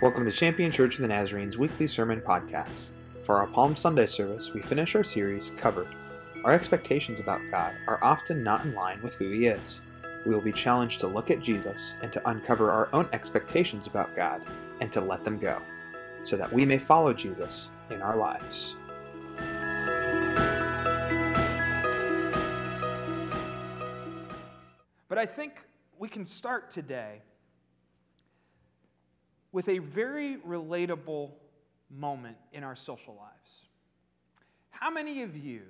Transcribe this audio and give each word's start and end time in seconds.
Welcome 0.00 0.24
to 0.26 0.30
Champion 0.30 0.70
Church 0.70 0.94
of 0.94 1.00
the 1.00 1.08
Nazarene's 1.08 1.58
weekly 1.58 1.88
sermon 1.88 2.20
podcast. 2.20 2.86
For 3.24 3.36
our 3.36 3.48
Palm 3.48 3.74
Sunday 3.74 4.06
service, 4.06 4.54
we 4.54 4.62
finish 4.62 4.94
our 4.94 5.02
series, 5.02 5.50
Covered. 5.56 5.88
Our 6.44 6.52
expectations 6.52 7.18
about 7.18 7.40
God 7.50 7.74
are 7.88 7.98
often 8.00 8.44
not 8.44 8.64
in 8.64 8.76
line 8.76 9.02
with 9.02 9.14
who 9.14 9.28
He 9.28 9.46
is. 9.46 9.80
We 10.24 10.32
will 10.32 10.40
be 10.40 10.52
challenged 10.52 11.00
to 11.00 11.08
look 11.08 11.32
at 11.32 11.40
Jesus 11.40 11.94
and 12.00 12.12
to 12.12 12.30
uncover 12.30 12.70
our 12.70 12.88
own 12.92 13.08
expectations 13.12 13.88
about 13.88 14.14
God 14.14 14.40
and 14.80 14.92
to 14.92 15.00
let 15.00 15.24
them 15.24 15.36
go, 15.36 15.60
so 16.22 16.36
that 16.36 16.52
we 16.52 16.64
may 16.64 16.78
follow 16.78 17.12
Jesus 17.12 17.68
in 17.90 18.00
our 18.00 18.14
lives. 18.14 18.76
But 25.08 25.18
I 25.18 25.26
think 25.26 25.64
we 25.98 26.08
can 26.08 26.24
start 26.24 26.70
today 26.70 27.20
with 29.52 29.68
a 29.68 29.78
very 29.78 30.36
relatable 30.46 31.30
moment 31.90 32.36
in 32.52 32.62
our 32.62 32.76
social 32.76 33.14
lives. 33.14 33.62
How 34.70 34.90
many 34.90 35.22
of 35.22 35.36
you 35.36 35.62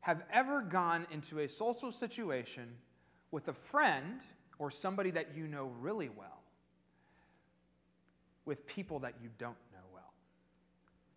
have 0.00 0.22
ever 0.32 0.62
gone 0.62 1.06
into 1.10 1.40
a 1.40 1.48
social 1.48 1.90
situation 1.90 2.68
with 3.30 3.48
a 3.48 3.52
friend 3.52 4.20
or 4.58 4.70
somebody 4.70 5.10
that 5.12 5.28
you 5.34 5.46
know 5.46 5.72
really 5.80 6.10
well 6.10 6.42
with 8.44 8.66
people 8.66 8.98
that 9.00 9.14
you 9.22 9.30
don't 9.38 9.56
know 9.72 9.86
well? 9.92 10.12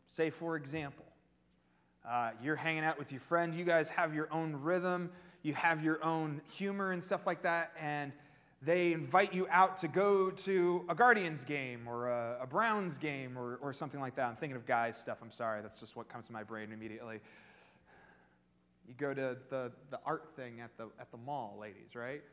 Say, 0.07 0.29
for 0.29 0.55
example, 0.55 1.05
uh, 2.07 2.31
you're 2.41 2.55
hanging 2.55 2.83
out 2.83 2.97
with 2.97 3.11
your 3.11 3.21
friend, 3.21 3.53
you 3.53 3.65
guys 3.65 3.89
have 3.89 4.13
your 4.13 4.31
own 4.31 4.55
rhythm, 4.55 5.11
you 5.41 5.53
have 5.53 5.83
your 5.83 6.03
own 6.03 6.41
humor 6.51 6.91
and 6.91 7.03
stuff 7.03 7.25
like 7.25 7.41
that, 7.43 7.71
and 7.79 8.11
they 8.65 8.93
invite 8.93 9.33
you 9.33 9.47
out 9.51 9.77
to 9.77 9.87
go 9.87 10.31
to 10.31 10.83
a 10.89 10.95
Guardians 10.95 11.43
game 11.43 11.87
or 11.87 12.09
a, 12.09 12.39
a, 12.41 12.47
Browns 12.47 12.97
game 12.97 13.37
or, 13.37 13.59
or 13.61 13.71
something 13.71 13.99
like 13.99 14.15
that. 14.15 14.25
I'm 14.27 14.35
thinking 14.35 14.55
of 14.55 14.65
guys' 14.65 14.97
stuff. 14.97 15.19
I'm 15.21 15.31
sorry. 15.31 15.61
That's 15.61 15.79
just 15.79 15.95
what 15.95 16.09
comes 16.09 16.25
to 16.27 16.33
my 16.33 16.41
brain 16.41 16.71
immediately. 16.71 17.19
You 18.87 18.95
go 18.97 19.13
to 19.13 19.37
the, 19.49 19.71
the 19.91 19.99
art 20.03 20.31
thing 20.35 20.61
at 20.61 20.75
the, 20.77 20.85
at 20.99 21.11
the 21.11 21.17
mall, 21.17 21.57
ladies, 21.61 21.95
right? 21.95 22.23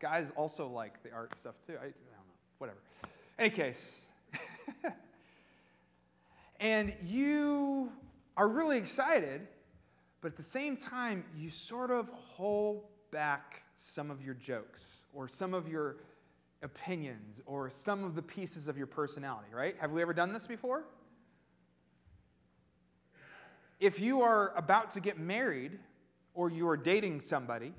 Guys 0.00 0.32
also 0.36 0.66
like 0.66 1.00
the 1.04 1.12
art 1.12 1.38
stuff 1.38 1.54
too. 1.64 1.74
I, 1.74 1.76
I 1.76 1.80
don't 1.82 1.92
know. 1.92 2.38
Whatever. 2.58 2.78
Any 3.38 3.50
case. 3.50 3.92
and 6.60 6.92
you 7.04 7.92
are 8.36 8.48
really 8.48 8.78
excited, 8.78 9.46
but 10.22 10.32
at 10.32 10.36
the 10.36 10.42
same 10.42 10.76
time, 10.76 11.24
you 11.36 11.50
sort 11.50 11.92
of 11.92 12.08
hold 12.08 12.82
back 13.12 13.62
some 13.76 14.10
of 14.10 14.22
your 14.22 14.34
jokes 14.34 14.97
or 15.18 15.26
some 15.26 15.52
of 15.52 15.66
your 15.66 15.96
opinions 16.62 17.40
or 17.44 17.68
some 17.68 18.04
of 18.04 18.14
the 18.14 18.22
pieces 18.22 18.68
of 18.68 18.78
your 18.78 18.86
personality, 18.86 19.48
right? 19.52 19.74
Have 19.80 19.90
we 19.90 20.00
ever 20.00 20.14
done 20.14 20.32
this 20.32 20.46
before? 20.46 20.84
If 23.80 23.98
you 23.98 24.22
are 24.22 24.56
about 24.56 24.92
to 24.92 25.00
get 25.00 25.18
married 25.18 25.76
or 26.34 26.50
you 26.50 26.68
are 26.68 26.76
dating 26.76 27.20
somebody 27.20 27.74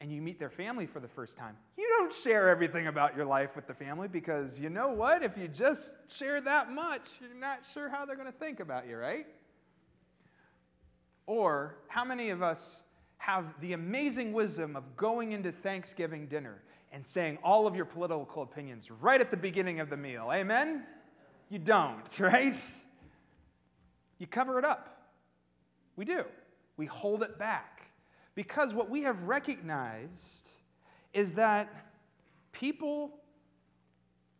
and 0.00 0.12
you 0.12 0.22
meet 0.22 0.38
their 0.38 0.50
family 0.50 0.86
for 0.86 1.00
the 1.00 1.08
first 1.08 1.36
time, 1.36 1.56
you 1.76 1.88
don't 1.98 2.12
share 2.12 2.48
everything 2.48 2.86
about 2.86 3.16
your 3.16 3.26
life 3.26 3.56
with 3.56 3.66
the 3.66 3.74
family 3.74 4.06
because 4.06 4.60
you 4.60 4.70
know 4.70 4.90
what? 4.90 5.24
If 5.24 5.36
you 5.36 5.48
just 5.48 5.90
share 6.08 6.40
that 6.42 6.70
much, 6.70 7.02
you're 7.20 7.40
not 7.40 7.64
sure 7.72 7.88
how 7.88 8.06
they're 8.06 8.14
going 8.14 8.30
to 8.30 8.38
think 8.38 8.60
about 8.60 8.86
you, 8.86 8.96
right? 8.96 9.26
Or 11.26 11.74
how 11.88 12.04
many 12.04 12.30
of 12.30 12.40
us 12.40 12.83
have 13.24 13.46
the 13.62 13.72
amazing 13.72 14.34
wisdom 14.34 14.76
of 14.76 14.84
going 14.98 15.32
into 15.32 15.50
Thanksgiving 15.50 16.26
dinner 16.26 16.60
and 16.92 17.04
saying 17.04 17.38
all 17.42 17.66
of 17.66 17.74
your 17.74 17.86
political 17.86 18.42
opinions 18.42 18.90
right 18.90 19.18
at 19.18 19.30
the 19.30 19.36
beginning 19.36 19.80
of 19.80 19.88
the 19.88 19.96
meal. 19.96 20.30
Amen? 20.30 20.84
You 21.48 21.58
don't, 21.58 22.02
right? 22.18 22.54
You 24.18 24.26
cover 24.26 24.58
it 24.58 24.64
up. 24.66 25.08
We 25.96 26.04
do. 26.04 26.24
We 26.76 26.84
hold 26.84 27.22
it 27.22 27.38
back. 27.38 27.90
Because 28.34 28.74
what 28.74 28.90
we 28.90 29.00
have 29.02 29.22
recognized 29.22 30.50
is 31.14 31.32
that 31.32 31.72
people 32.52 33.10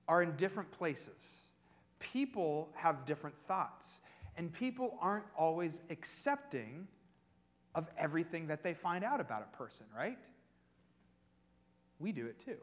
are 0.08 0.22
in 0.22 0.36
different 0.36 0.70
places, 0.70 1.22
people 2.00 2.68
have 2.74 3.06
different 3.06 3.36
thoughts, 3.48 4.00
and 4.36 4.52
people 4.52 4.98
aren't 5.00 5.24
always 5.38 5.80
accepting 5.88 6.86
of 7.74 7.88
everything 7.98 8.46
that 8.46 8.62
they 8.62 8.74
find 8.74 9.04
out 9.04 9.20
about 9.20 9.46
a 9.52 9.56
person, 9.56 9.86
right? 9.96 10.18
We 11.98 12.12
do 12.12 12.26
it 12.26 12.38
too. 12.44 12.58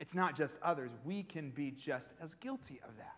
It's 0.00 0.14
not 0.14 0.36
just 0.36 0.56
others, 0.62 0.90
we 1.04 1.22
can 1.22 1.50
be 1.50 1.70
just 1.70 2.10
as 2.20 2.34
guilty 2.34 2.80
of 2.86 2.96
that. 2.96 3.16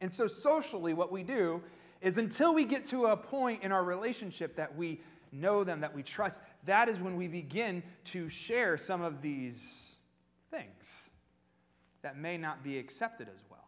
And 0.00 0.12
so, 0.12 0.26
socially, 0.26 0.94
what 0.94 1.12
we 1.12 1.22
do 1.22 1.62
is 2.00 2.18
until 2.18 2.54
we 2.54 2.64
get 2.64 2.84
to 2.86 3.06
a 3.06 3.16
point 3.16 3.62
in 3.62 3.72
our 3.72 3.84
relationship 3.84 4.56
that 4.56 4.74
we 4.76 5.00
know 5.32 5.64
them, 5.64 5.80
that 5.80 5.94
we 5.94 6.02
trust, 6.02 6.40
that 6.64 6.88
is 6.88 6.98
when 6.98 7.16
we 7.16 7.28
begin 7.28 7.82
to 8.04 8.28
share 8.28 8.78
some 8.78 9.02
of 9.02 9.20
these 9.20 9.82
things 10.50 11.02
that 12.02 12.16
may 12.16 12.38
not 12.38 12.62
be 12.62 12.78
accepted 12.78 13.28
as 13.28 13.42
well. 13.50 13.58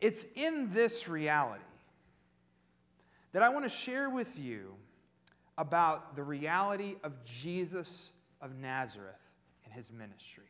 It's 0.00 0.24
in 0.34 0.72
this 0.72 1.08
reality 1.08 1.62
that 3.32 3.42
I 3.42 3.48
want 3.48 3.64
to 3.64 3.68
share 3.68 4.10
with 4.10 4.38
you 4.38 4.74
about 5.58 6.16
the 6.16 6.22
reality 6.22 6.96
of 7.04 7.12
Jesus 7.24 8.10
of 8.40 8.56
Nazareth 8.56 9.14
and 9.64 9.72
his 9.72 9.90
ministry. 9.92 10.44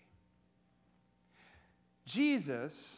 Jesus 2.05 2.97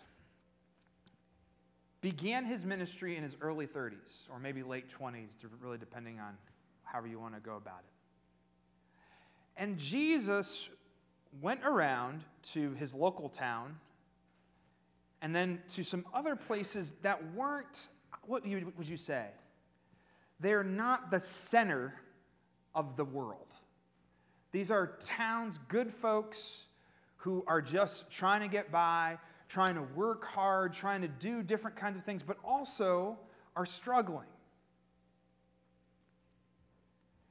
began 2.00 2.44
his 2.44 2.64
ministry 2.64 3.16
in 3.16 3.22
his 3.22 3.36
early 3.40 3.66
30s, 3.66 4.28
or 4.30 4.38
maybe 4.38 4.62
late 4.62 4.86
20s, 5.00 5.30
really 5.60 5.78
depending 5.78 6.18
on 6.18 6.36
however 6.84 7.06
you 7.06 7.18
want 7.18 7.34
to 7.34 7.40
go 7.40 7.56
about 7.56 7.80
it. 7.80 7.92
And 9.56 9.78
Jesus 9.78 10.68
went 11.40 11.64
around 11.64 12.22
to 12.52 12.72
his 12.74 12.92
local 12.92 13.28
town 13.28 13.76
and 15.20 15.34
then 15.34 15.60
to 15.74 15.84
some 15.84 16.04
other 16.12 16.34
places 16.34 16.94
that 17.02 17.20
weren't, 17.34 17.88
what 18.26 18.44
would 18.44 18.88
you 18.88 18.96
say? 18.96 19.26
They're 20.42 20.64
not 20.64 21.10
the 21.10 21.20
center 21.20 21.94
of 22.74 22.96
the 22.96 23.04
world. 23.04 23.46
These 24.50 24.70
are 24.70 24.98
towns, 24.98 25.60
good 25.68 25.94
folks 25.94 26.66
who 27.16 27.44
are 27.46 27.62
just 27.62 28.10
trying 28.10 28.40
to 28.40 28.48
get 28.48 28.72
by, 28.72 29.18
trying 29.48 29.76
to 29.76 29.82
work 29.94 30.24
hard, 30.24 30.72
trying 30.72 31.00
to 31.02 31.08
do 31.08 31.42
different 31.42 31.76
kinds 31.76 31.96
of 31.96 32.04
things, 32.04 32.22
but 32.24 32.36
also 32.44 33.16
are 33.54 33.64
struggling. 33.64 34.26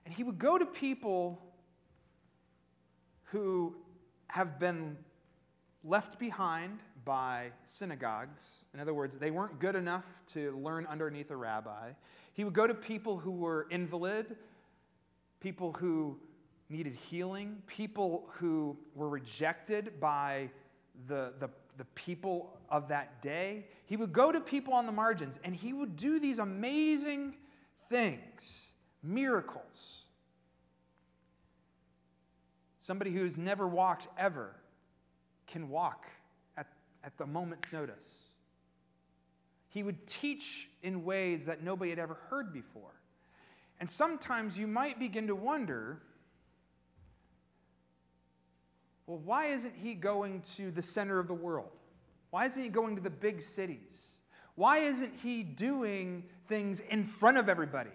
And 0.06 0.14
he 0.14 0.24
would 0.24 0.40
go 0.40 0.58
to 0.58 0.66
people 0.66 1.42
who 3.26 3.76
have 4.28 4.58
been 4.58 4.98
left 5.84 6.18
behind 6.18 6.80
by 7.04 7.52
synagogues. 7.64 8.44
In 8.74 8.80
other 8.80 8.94
words, 8.94 9.18
they 9.18 9.32
weren't 9.32 9.60
good 9.60 9.76
enough 9.76 10.06
to 10.28 10.58
learn 10.64 10.86
underneath 10.86 11.32
a 11.32 11.36
rabbi. 11.36 11.92
He 12.42 12.46
would 12.46 12.56
go 12.56 12.66
to 12.66 12.74
people 12.74 13.20
who 13.20 13.30
were 13.30 13.68
invalid, 13.70 14.36
people 15.42 15.74
who 15.74 16.18
needed 16.70 16.96
healing, 16.96 17.62
people 17.68 18.30
who 18.32 18.76
were 18.96 19.10
rejected 19.10 20.00
by 20.00 20.50
the, 21.08 21.34
the, 21.40 21.52
the 21.78 21.86
people 21.94 22.58
of 22.68 22.88
that 22.88 23.22
day. 23.22 23.68
He 23.86 23.96
would 23.96 24.12
go 24.12 24.32
to 24.32 24.42
people 24.42 24.74
on 24.74 24.88
the 24.88 24.92
margins 24.92 25.40
and 25.44 25.56
he 25.56 25.72
would 25.72 25.96
do 25.96 26.20
these 26.20 26.40
amazing 26.40 27.36
things, 27.92 28.42
miracles. 29.04 30.00
Somebody 32.82 33.12
who's 33.12 33.38
never 33.38 33.68
walked 33.68 34.08
ever 34.18 34.56
can 35.46 35.70
walk 35.70 36.08
at, 36.58 36.66
at 37.04 37.16
the 37.20 37.28
moment's 37.28 37.72
notice. 37.72 38.21
He 39.72 39.84
would 39.84 40.06
teach 40.06 40.68
in 40.84 41.04
ways 41.04 41.46
that 41.46 41.64
nobody 41.64 41.90
had 41.90 42.00
ever 42.00 42.18
heard 42.30 42.54
before. 42.54 42.92
And 43.80 43.90
sometimes 43.90 44.58
you 44.58 44.68
might 44.68 45.00
begin 45.00 45.28
to 45.28 45.36
wonder 45.36 46.02
well, 49.08 49.20
why 49.26 49.48
isn't 49.48 49.76
he 49.76 49.94
going 49.94 50.42
to 50.56 50.72
the 50.72 50.82
center 50.82 51.20
of 51.20 51.28
the 51.28 51.34
world? 51.34 51.72
Why 52.30 52.46
isn't 52.46 52.64
he 52.64 52.70
going 52.70 52.96
to 52.96 53.02
the 53.02 53.10
big 53.10 53.42
cities? 53.42 54.16
Why 54.56 54.80
isn't 54.80 55.14
he 55.22 55.44
doing 55.44 56.24
things 56.48 56.80
in 56.90 57.04
front 57.04 57.38
of 57.38 57.50
everybody? 57.50 57.92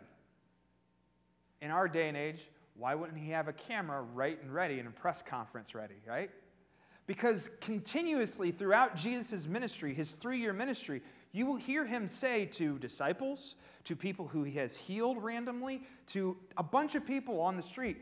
In 1.62 1.70
our 1.70 1.88
day 1.88 2.08
and 2.08 2.16
age, 2.18 2.50
why 2.76 2.94
wouldn't 2.94 3.18
he 3.18 3.30
have 3.30 3.48
a 3.48 3.52
camera 3.52 4.02
right 4.02 4.38
and 4.42 4.52
ready 4.52 4.78
and 4.78 4.88
a 4.88 4.90
press 4.90 5.22
conference 5.22 5.74
ready, 5.74 5.94
right? 6.06 6.30
Because 7.06 7.48
continuously 7.60 8.50
throughout 8.50 8.96
Jesus' 8.96 9.46
ministry, 9.46 9.94
his 9.94 10.12
three 10.12 10.40
year 10.40 10.52
ministry, 10.52 11.00
you 11.32 11.46
will 11.46 11.56
hear 11.56 11.84
him 11.84 12.08
say 12.08 12.46
to 12.46 12.78
disciples, 12.78 13.54
to 13.84 13.94
people 13.94 14.26
who 14.26 14.42
he 14.42 14.52
has 14.52 14.76
healed 14.76 15.22
randomly, 15.22 15.82
to 16.08 16.36
a 16.56 16.62
bunch 16.62 16.94
of 16.94 17.06
people 17.06 17.40
on 17.40 17.56
the 17.56 17.62
street, 17.62 17.98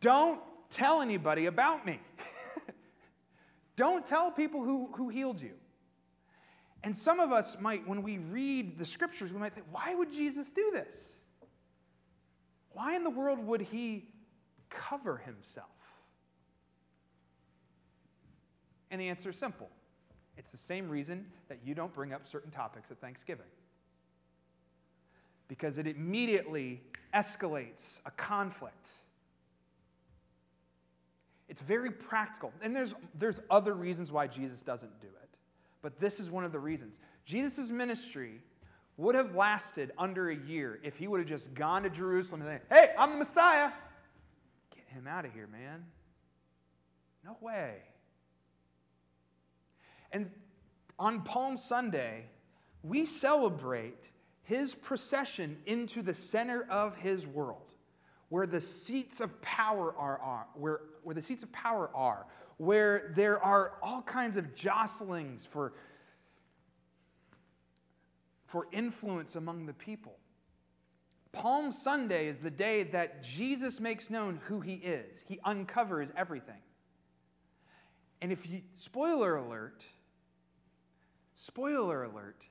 Don't 0.00 0.40
tell 0.70 1.00
anybody 1.00 1.46
about 1.46 1.84
me. 1.86 2.00
Don't 3.76 4.06
tell 4.06 4.30
people 4.30 4.62
who, 4.62 4.88
who 4.94 5.08
healed 5.08 5.40
you. 5.40 5.52
And 6.82 6.94
some 6.94 7.18
of 7.20 7.32
us 7.32 7.56
might, 7.60 7.86
when 7.88 8.02
we 8.02 8.18
read 8.18 8.78
the 8.78 8.86
scriptures, 8.86 9.32
we 9.32 9.38
might 9.38 9.54
think, 9.54 9.66
why 9.70 9.94
would 9.94 10.12
Jesus 10.12 10.50
do 10.50 10.70
this? 10.72 11.20
Why 12.70 12.94
in 12.94 13.04
the 13.04 13.10
world 13.10 13.44
would 13.44 13.60
he 13.60 14.08
cover 14.70 15.16
himself? 15.16 15.66
And 18.90 19.00
the 19.00 19.08
answer 19.08 19.30
is 19.30 19.36
simple 19.36 19.68
it's 20.36 20.50
the 20.50 20.58
same 20.58 20.88
reason 20.88 21.26
that 21.48 21.58
you 21.64 21.74
don't 21.74 21.92
bring 21.92 22.12
up 22.12 22.26
certain 22.26 22.50
topics 22.50 22.90
at 22.90 23.00
Thanksgiving. 23.00 23.46
Because 25.48 25.78
it 25.78 25.86
immediately 25.86 26.80
escalates 27.14 28.00
a 28.04 28.10
conflict. 28.10 28.88
It's 31.48 31.60
very 31.60 31.90
practical. 31.90 32.52
And 32.60 32.74
there's, 32.74 32.94
there's 33.18 33.40
other 33.50 33.74
reasons 33.74 34.10
why 34.10 34.26
Jesus 34.26 34.60
doesn't 34.60 35.00
do 35.00 35.06
it. 35.06 35.28
But 35.82 36.00
this 36.00 36.18
is 36.18 36.30
one 36.30 36.44
of 36.44 36.52
the 36.52 36.58
reasons. 36.58 36.98
Jesus' 37.24 37.70
ministry 37.70 38.40
would 38.96 39.14
have 39.14 39.34
lasted 39.34 39.92
under 39.98 40.30
a 40.30 40.36
year 40.36 40.80
if 40.82 40.96
he 40.96 41.06
would 41.06 41.20
have 41.20 41.28
just 41.28 41.54
gone 41.54 41.82
to 41.84 41.90
Jerusalem 41.90 42.42
and 42.42 42.50
said, 42.50 42.62
Hey, 42.68 42.92
I'm 42.98 43.10
the 43.10 43.18
Messiah. 43.18 43.70
Get 44.74 44.84
him 44.88 45.06
out 45.06 45.24
of 45.24 45.32
here, 45.32 45.46
man. 45.46 45.84
No 47.24 47.36
way. 47.40 47.76
And 50.16 50.30
on 50.98 51.20
Palm 51.20 51.58
Sunday, 51.58 52.24
we 52.82 53.04
celebrate 53.04 54.02
his 54.44 54.74
procession 54.74 55.58
into 55.66 56.00
the 56.00 56.14
center 56.14 56.66
of 56.70 56.96
his 56.96 57.26
world, 57.26 57.74
where 58.30 58.46
the 58.46 58.60
seats 58.60 59.20
of 59.20 59.38
power 59.42 59.94
are, 59.94 60.18
are 60.20 60.46
where, 60.54 60.80
where 61.02 61.14
the 61.14 61.20
seats 61.20 61.42
of 61.42 61.52
power 61.52 61.90
are, 61.94 62.24
where 62.56 63.12
there 63.14 63.42
are 63.44 63.74
all 63.82 64.00
kinds 64.00 64.38
of 64.38 64.54
jostlings 64.54 65.46
for 65.46 65.74
for 68.46 68.68
influence 68.72 69.34
among 69.34 69.66
the 69.66 69.74
people. 69.74 70.16
Palm 71.32 71.72
Sunday 71.72 72.26
is 72.26 72.38
the 72.38 72.50
day 72.50 72.84
that 72.84 73.22
Jesus 73.22 73.80
makes 73.80 74.08
known 74.08 74.40
who 74.46 74.60
he 74.60 74.74
is, 74.76 75.22
he 75.28 75.38
uncovers 75.44 76.08
everything. 76.16 76.62
And 78.22 78.32
if 78.32 78.48
you, 78.48 78.62
spoiler 78.72 79.36
alert, 79.36 79.84
spoiler 81.36 82.04
alert, 82.04 82.44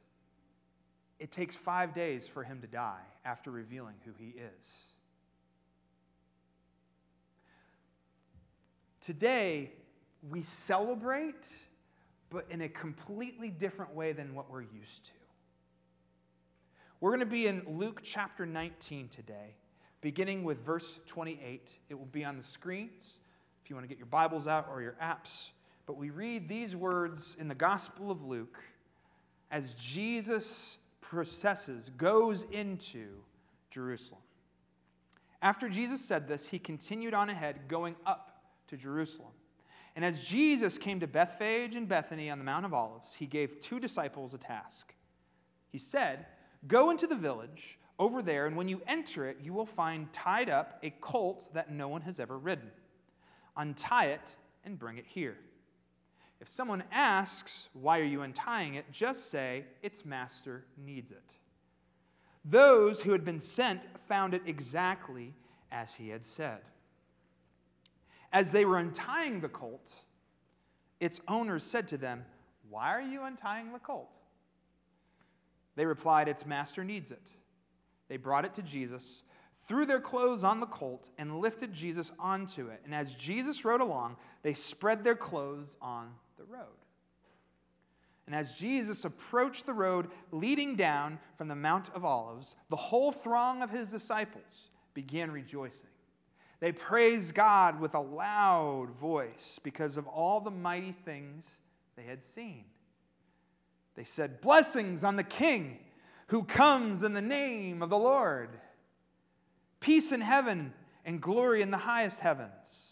it 1.20 1.32
takes 1.32 1.56
five 1.56 1.94
days 1.94 2.28
for 2.28 2.44
him 2.44 2.62
to 2.62 2.68
die 2.68 3.04
after 3.26 3.52
revealing 3.52 3.96
who 4.06 4.12
he 4.18 4.30
is. 4.30 4.74
Today, 9.02 9.72
we 10.30 10.42
celebrate, 10.42 11.46
but 12.30 12.46
in 12.50 12.62
a 12.62 12.70
completely 12.70 13.50
different 13.50 13.94
way 13.94 14.14
than 14.14 14.34
what 14.34 14.50
we're 14.50 14.62
used 14.62 15.06
to. 15.06 15.12
We're 17.00 17.12
going 17.12 17.20
to 17.20 17.26
be 17.26 17.48
in 17.48 17.62
Luke 17.68 18.02
chapter 18.04 18.46
19 18.46 19.10
today, 19.10 19.56
beginning 20.02 20.44
with 20.44 20.66
verse 20.66 21.00
28. 21.06 21.70
It 21.90 21.94
will 21.94 22.06
be 22.08 22.26
on 22.26 22.38
the 22.38 22.44
screens 22.44 23.16
if 23.64 23.70
you 23.70 23.76
want 23.76 23.84
to 23.84 23.90
get 23.90 23.98
your 23.98 24.08
Bibles 24.08 24.48
out 24.48 24.68
or 24.70 24.82
your 24.82 24.96
apps. 25.02 25.50
But 25.86 25.98
we 25.98 26.10
read 26.10 26.50
these 26.50 26.76
words 26.76 27.36
in 27.40 27.48
the 27.48 27.56
Gospel 27.56 28.10
of 28.10 28.24
Luke 28.24 28.58
as 29.56 29.74
Jesus 29.76 30.76
processes, 31.00 31.90
goes 31.96 32.44
into 32.52 33.08
Jerusalem. 33.72 34.20
After 35.42 35.70
Jesus 35.70 36.04
said 36.04 36.28
this, 36.28 36.46
he 36.46 36.60
continued 36.60 37.14
on 37.14 37.30
ahead, 37.30 37.70
going 37.70 37.96
up 38.06 38.42
to 38.68 38.76
Jerusalem. 38.76 39.32
And 39.96 40.04
as 40.04 40.20
Jesus 40.20 40.78
came 40.78 41.00
to 41.00 41.08
Bethphage 41.08 41.78
and 41.78 41.88
Bethany 41.88 42.30
on 42.30 42.38
the 42.38 42.44
Mount 42.44 42.66
of 42.66 42.74
Olives, 42.74 43.14
he 43.14 43.28
gave 43.28 43.62
two 43.62 43.80
disciples 43.80 44.34
a 44.34 44.38
task. 44.38 44.94
He 45.72 45.78
said, 45.78 46.26
Go 46.68 46.90
into 46.90 47.08
the 47.08 47.16
village 47.16 47.80
over 47.98 48.22
there, 48.22 48.48
and 48.48 48.58
when 48.58 48.68
you 48.68 48.82
enter 48.90 49.26
it, 49.30 49.38
you 49.42 49.54
will 49.54 49.66
find 49.66 50.12
tied 50.12 50.50
up 50.50 50.80
a 50.84 50.90
colt 51.00 51.48
that 51.54 51.72
no 51.72 51.88
one 51.88 52.02
has 52.02 52.20
ever 52.20 52.38
ridden. 52.38 52.72
Untie 53.56 54.08
it 54.08 54.36
and 54.66 54.78
bring 54.78 54.98
it 54.98 55.06
here. 55.08 55.38
If 56.42 56.50
someone 56.50 56.84
asks, 56.92 57.68
Why 57.74 58.00
are 58.00 58.04
you 58.04 58.22
untying 58.22 58.76
it? 58.76 58.92
just 58.92 59.30
say, 59.30 59.66
Its 59.82 60.06
master 60.06 60.66
needs 60.78 61.12
it. 61.12 61.24
Those 62.44 63.00
who 63.00 63.12
had 63.12 63.26
been 63.26 63.40
sent 63.40 63.82
found 64.08 64.34
it 64.34 64.44
exactly 64.46 65.34
as 65.72 65.94
he 65.94 66.10
had 66.10 66.26
said. 66.26 66.60
As 68.32 68.52
they 68.52 68.66
were 68.66 68.78
untying 68.78 69.40
the 69.40 69.50
colt, 69.50 69.92
its 71.00 71.20
owners 71.28 71.64
said 71.64 71.88
to 71.90 71.98
them, 71.98 72.26
Why 72.70 72.94
are 72.94 73.02
you 73.02 73.24
untying 73.24 73.72
the 73.72 73.80
colt? 73.80 74.12
They 75.76 75.86
replied, 75.86 76.28
Its 76.28 76.46
master 76.46 76.84
needs 76.84 77.12
it. 77.12 77.32
They 78.08 78.18
brought 78.18 78.46
it 78.46 78.54
to 78.56 78.62
Jesus, 78.62 79.24
threw 79.68 79.86
their 79.86 80.00
clothes 80.00 80.44
on 80.44 80.60
the 80.60 80.68
colt, 80.68 81.10
and 81.18 81.40
lifted 81.40 81.74
Jesus 81.74 82.12
onto 82.20 82.68
it. 82.68 82.82
And 82.86 82.94
as 82.94 83.16
Jesus 83.16 83.66
rode 83.66 83.82
along, 83.82 84.18
they 84.44 84.54
spread 84.54 85.04
their 85.04 85.16
clothes 85.16 85.76
on 85.82 86.12
the 86.38 86.46
road. 86.46 86.66
And 88.26 88.36
as 88.36 88.56
Jesus 88.56 89.06
approached 89.06 89.66
the 89.66 89.74
road 89.74 90.08
leading 90.32 90.76
down 90.76 91.20
from 91.38 91.48
the 91.48 91.56
Mount 91.56 91.90
of 91.94 92.04
Olives, 92.04 92.56
the 92.70 92.76
whole 92.76 93.12
throng 93.12 93.62
of 93.62 93.70
his 93.70 93.90
disciples 93.90 94.70
began 94.94 95.32
rejoicing. 95.32 95.82
They 96.60 96.72
praised 96.72 97.36
God 97.36 97.80
with 97.80 97.94
a 97.94 98.00
loud 98.00 98.90
voice 99.00 99.60
because 99.62 99.98
of 99.98 100.08
all 100.08 100.40
the 100.40 100.50
mighty 100.50 100.94
things 100.94 101.46
they 101.96 102.04
had 102.04 102.24
seen. 102.24 102.66
They 103.96 104.06
said, 104.06 104.42
Blessings 104.42 105.04
on 105.04 105.16
the 105.16 105.24
King 105.24 105.78
who 106.28 106.44
comes 106.44 107.04
in 107.04 107.14
the 107.14 107.22
name 107.22 107.84
of 107.84 107.90
the 107.90 107.98
Lord. 107.98 108.50
Peace 109.80 110.12
in 110.12 110.22
heaven 110.22 110.74
and 111.06 111.22
glory 111.22 111.62
in 111.62 111.70
the 111.70 111.78
highest 111.78 112.20
heavens. 112.20 112.85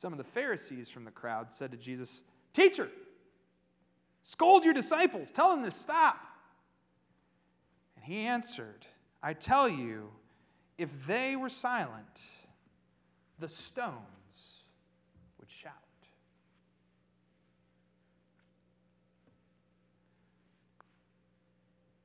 Some 0.00 0.14
of 0.14 0.16
the 0.16 0.24
Pharisees 0.24 0.88
from 0.88 1.04
the 1.04 1.10
crowd 1.10 1.52
said 1.52 1.72
to 1.72 1.76
Jesus, 1.76 2.22
Teacher, 2.54 2.88
scold 4.22 4.64
your 4.64 4.72
disciples, 4.72 5.30
tell 5.30 5.54
them 5.54 5.62
to 5.62 5.70
stop. 5.70 6.16
And 7.96 8.04
he 8.06 8.20
answered, 8.20 8.86
I 9.22 9.34
tell 9.34 9.68
you, 9.68 10.08
if 10.78 10.88
they 11.06 11.36
were 11.36 11.50
silent, 11.50 12.06
the 13.40 13.48
stones 13.48 13.92
would 15.38 15.50
shout. 15.50 15.74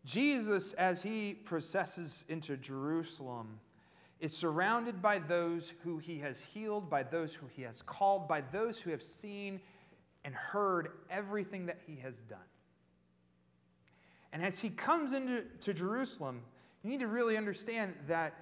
Jesus, 0.04 0.74
as 0.74 1.02
he 1.02 1.34
processes 1.34 2.26
into 2.28 2.58
Jerusalem, 2.58 3.58
is 4.20 4.36
surrounded 4.36 5.02
by 5.02 5.20
those 5.20 5.74
who 5.84 5.98
he 5.98 6.20
has 6.20 6.40
healed, 6.40 6.90
by 6.90 7.04
those 7.04 7.34
who 7.34 7.48
he 7.48 7.62
has 7.64 7.82
called, 7.86 8.28
by 8.28 8.42
those 8.52 8.80
who 8.80 8.92
have 8.92 9.04
seen 9.04 9.60
and 10.24 10.34
heard 10.34 10.90
everything 11.10 11.66
that 11.66 11.80
he 11.86 11.98
has 11.98 12.16
done. 12.22 12.40
And 14.32 14.44
as 14.44 14.60
he 14.60 14.70
comes 14.70 15.14
into 15.14 15.44
to 15.62 15.74
Jerusalem, 15.74 16.42
you 16.84 16.90
need 16.90 17.00
to 17.00 17.08
really 17.08 17.38
understand 17.38 17.94
that 18.08 18.34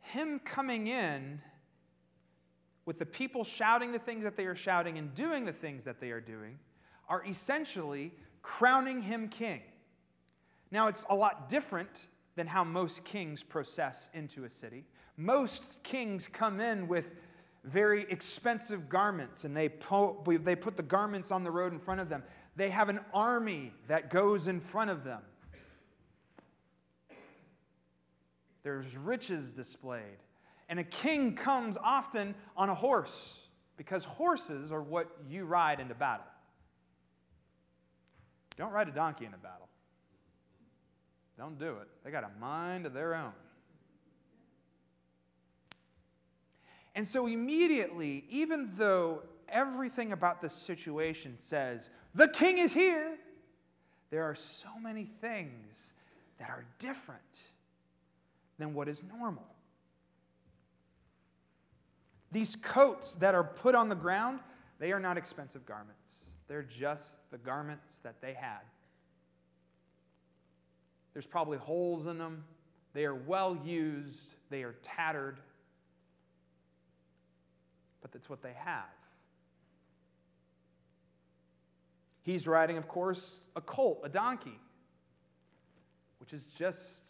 him 0.00 0.38
coming 0.40 0.86
in 0.86 1.40
with 2.86 2.98
the 2.98 3.06
people 3.06 3.44
shouting 3.44 3.92
the 3.92 3.98
things 3.98 4.24
that 4.24 4.36
they 4.36 4.46
are 4.46 4.54
shouting 4.54 4.98
and 4.98 5.14
doing 5.14 5.44
the 5.44 5.52
things 5.52 5.84
that 5.84 6.00
they 6.00 6.10
are 6.10 6.20
doing 6.20 6.58
are 7.08 7.24
essentially 7.26 8.12
crowning 8.42 9.02
him 9.02 9.28
king. 9.28 9.60
Now, 10.70 10.88
it's 10.88 11.04
a 11.10 11.14
lot 11.14 11.48
different 11.48 12.08
than 12.40 12.46
how 12.46 12.64
most 12.64 13.04
kings 13.04 13.42
process 13.42 14.08
into 14.14 14.44
a 14.44 14.50
city. 14.50 14.82
Most 15.18 15.78
kings 15.82 16.26
come 16.26 16.58
in 16.58 16.88
with 16.88 17.10
very 17.64 18.06
expensive 18.08 18.88
garments 18.88 19.44
and 19.44 19.54
they, 19.54 19.68
po- 19.68 20.24
they 20.26 20.56
put 20.56 20.74
the 20.78 20.82
garments 20.82 21.30
on 21.30 21.44
the 21.44 21.50
road 21.50 21.74
in 21.74 21.78
front 21.78 22.00
of 22.00 22.08
them. 22.08 22.22
They 22.56 22.70
have 22.70 22.88
an 22.88 23.00
army 23.12 23.74
that 23.88 24.08
goes 24.08 24.46
in 24.46 24.58
front 24.58 24.88
of 24.88 25.04
them. 25.04 25.20
There's 28.62 28.96
riches 28.96 29.50
displayed. 29.50 30.16
And 30.70 30.80
a 30.80 30.84
king 30.84 31.34
comes 31.34 31.76
often 31.76 32.34
on 32.56 32.70
a 32.70 32.74
horse 32.74 33.34
because 33.76 34.02
horses 34.04 34.72
are 34.72 34.80
what 34.80 35.14
you 35.28 35.44
ride 35.44 35.78
into 35.78 35.94
battle. 35.94 36.24
Don't 38.56 38.72
ride 38.72 38.88
a 38.88 38.92
donkey 38.92 39.26
into 39.26 39.36
battle. 39.36 39.69
Don't 41.40 41.58
do 41.58 41.78
it. 41.80 41.88
They 42.04 42.10
got 42.10 42.22
a 42.22 42.38
mind 42.38 42.84
of 42.84 42.92
their 42.92 43.14
own. 43.14 43.32
And 46.94 47.08
so, 47.08 47.26
immediately, 47.26 48.26
even 48.28 48.72
though 48.76 49.22
everything 49.48 50.12
about 50.12 50.42
this 50.42 50.52
situation 50.52 51.38
says, 51.38 51.88
the 52.14 52.28
king 52.28 52.58
is 52.58 52.74
here, 52.74 53.16
there 54.10 54.24
are 54.24 54.34
so 54.34 54.68
many 54.82 55.08
things 55.22 55.94
that 56.38 56.50
are 56.50 56.66
different 56.78 57.22
than 58.58 58.74
what 58.74 58.86
is 58.86 59.00
normal. 59.18 59.46
These 62.32 62.54
coats 62.56 63.14
that 63.14 63.34
are 63.34 63.44
put 63.44 63.74
on 63.74 63.88
the 63.88 63.94
ground, 63.94 64.40
They 64.78 64.92
are 64.92 65.00
not 65.00 65.16
expensive 65.16 65.64
garments, 65.64 66.12
they're 66.48 66.62
just 66.62 67.16
the 67.30 67.38
garments 67.38 68.00
that 68.02 68.20
they 68.20 68.34
had. 68.34 68.60
There's 71.12 71.26
probably 71.26 71.58
holes 71.58 72.06
in 72.06 72.18
them. 72.18 72.44
They 72.92 73.04
are 73.04 73.14
well 73.14 73.56
used, 73.64 74.34
they 74.50 74.62
are 74.62 74.74
tattered, 74.82 75.38
but 78.02 78.12
that's 78.12 78.28
what 78.28 78.42
they 78.42 78.54
have. 78.64 78.84
He's 82.22 82.46
riding, 82.46 82.76
of 82.76 82.88
course, 82.88 83.38
a 83.56 83.60
colt, 83.60 84.00
a 84.04 84.08
donkey, 84.08 84.58
which 86.18 86.32
is 86.32 86.44
just 86.56 87.02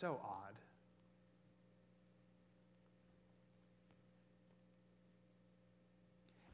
so 0.00 0.20
odd. 0.24 0.54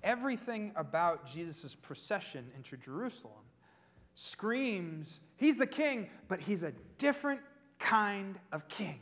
Everything 0.02 0.72
about 0.76 1.26
Jesus' 1.32 1.74
procession 1.74 2.50
into 2.56 2.76
Jerusalem 2.76 3.44
screams 4.14 5.20
he's 5.42 5.56
the 5.56 5.66
king, 5.66 6.08
but 6.28 6.40
he's 6.40 6.62
a 6.62 6.72
different 6.98 7.40
kind 7.78 8.38
of 8.52 8.68
king. 8.68 9.00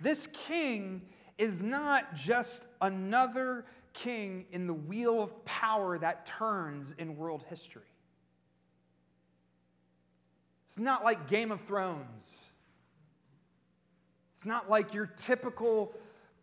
This 0.00 0.26
king 0.32 1.02
is 1.36 1.60
not 1.60 2.14
just 2.14 2.62
another 2.80 3.66
king 3.92 4.46
in 4.52 4.66
the 4.66 4.72
wheel 4.72 5.22
of 5.22 5.44
power 5.44 5.98
that 5.98 6.24
turns 6.24 6.94
in 6.96 7.16
world 7.16 7.44
history. 7.50 7.82
It's 10.66 10.78
not 10.78 11.04
like 11.04 11.28
Game 11.28 11.52
of 11.52 11.60
Thrones. 11.62 12.24
It's 14.36 14.46
not 14.46 14.70
like 14.70 14.94
your 14.94 15.06
typical 15.06 15.92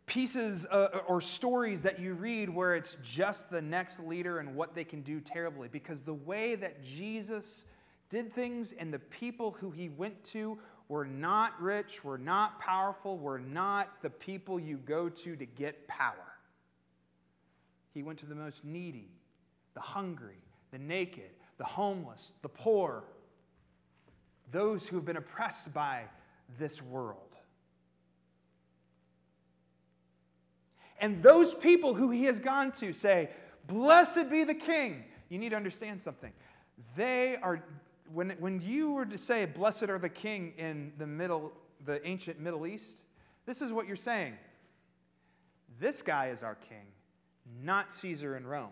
pieces 0.07 0.65
uh, 0.71 1.01
or 1.05 1.21
stories 1.21 1.83
that 1.83 1.99
you 1.99 2.13
read 2.13 2.49
where 2.49 2.75
it's 2.75 2.97
just 3.03 3.49
the 3.51 3.61
next 3.61 3.99
leader 3.99 4.39
and 4.39 4.55
what 4.55 4.73
they 4.73 4.83
can 4.83 5.01
do 5.01 5.19
terribly. 5.19 5.67
Because 5.67 6.01
the 6.01 6.13
way 6.13 6.55
that 6.55 6.83
Jesus 6.83 7.65
did 8.09 8.33
things 8.33 8.73
and 8.79 8.91
the 8.91 8.99
people 8.99 9.51
who 9.59 9.69
he 9.69 9.89
went 9.89 10.23
to 10.23 10.57
were 10.87 11.05
not 11.05 11.61
rich, 11.61 12.03
were 12.03 12.17
not 12.17 12.59
powerful, 12.59 13.17
were 13.17 13.39
not 13.39 14.01
the 14.01 14.09
people 14.09 14.59
you 14.59 14.77
go 14.77 15.09
to 15.09 15.35
to 15.35 15.45
get 15.45 15.87
power. 15.87 16.15
He 17.93 18.01
went 18.01 18.17
to 18.19 18.25
the 18.25 18.35
most 18.35 18.63
needy, 18.63 19.09
the 19.73 19.81
hungry, 19.81 20.41
the 20.71 20.77
naked, 20.77 21.31
the 21.57 21.65
homeless, 21.65 22.31
the 22.41 22.49
poor, 22.49 23.03
those 24.51 24.85
who 24.85 24.95
have 24.95 25.05
been 25.05 25.17
oppressed 25.17 25.73
by 25.73 26.03
this 26.57 26.81
world. 26.81 27.26
And 30.99 31.21
those 31.21 31.53
people 31.53 31.93
who 31.93 32.09
he 32.09 32.23
has 32.25 32.39
gone 32.39 32.71
to 32.73 32.93
say, 32.93 33.29
Blessed 33.67 34.29
be 34.29 34.43
the 34.43 34.55
king. 34.55 35.03
You 35.29 35.37
need 35.37 35.49
to 35.49 35.55
understand 35.55 35.99
something. 35.99 36.31
They 36.95 37.37
are, 37.41 37.63
when, 38.13 38.31
when 38.39 38.61
you 38.61 38.91
were 38.91 39.05
to 39.05 39.17
say, 39.17 39.45
Blessed 39.45 39.89
are 39.89 39.99
the 39.99 40.09
king 40.09 40.53
in 40.57 40.93
the 40.97 41.07
middle, 41.07 41.51
the 41.85 42.05
ancient 42.07 42.39
Middle 42.39 42.65
East, 42.65 43.01
this 43.45 43.61
is 43.61 43.71
what 43.71 43.87
you're 43.87 43.95
saying. 43.95 44.33
This 45.79 46.01
guy 46.01 46.29
is 46.29 46.43
our 46.43 46.55
king, 46.55 46.85
not 47.63 47.91
Caesar 47.91 48.35
in 48.35 48.47
Rome. 48.47 48.71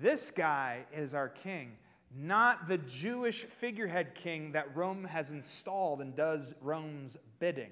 This 0.00 0.30
guy 0.30 0.84
is 0.94 1.14
our 1.14 1.28
king, 1.28 1.72
not 2.16 2.68
the 2.68 2.78
Jewish 2.78 3.44
figurehead 3.60 4.14
king 4.14 4.52
that 4.52 4.74
Rome 4.76 5.04
has 5.04 5.30
installed 5.30 6.00
and 6.00 6.14
does 6.14 6.54
Rome's 6.60 7.16
bidding. 7.38 7.70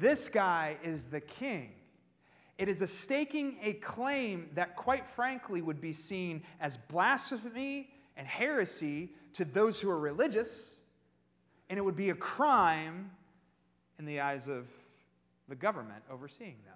This 0.00 0.28
guy 0.28 0.76
is 0.82 1.04
the 1.04 1.20
king 1.20 1.70
it 2.58 2.68
is 2.68 2.82
a 2.82 2.86
staking 2.86 3.56
a 3.62 3.74
claim 3.74 4.50
that, 4.54 4.74
quite 4.74 5.06
frankly, 5.06 5.62
would 5.62 5.80
be 5.80 5.92
seen 5.92 6.42
as 6.60 6.76
blasphemy 6.76 7.88
and 8.16 8.26
heresy 8.26 9.10
to 9.34 9.44
those 9.44 9.80
who 9.80 9.88
are 9.88 9.98
religious, 9.98 10.70
and 11.70 11.78
it 11.78 11.82
would 11.82 11.96
be 11.96 12.10
a 12.10 12.14
crime 12.14 13.10
in 14.00 14.04
the 14.04 14.20
eyes 14.20 14.48
of 14.48 14.66
the 15.48 15.54
government 15.54 16.02
overseeing 16.10 16.56
them. 16.66 16.74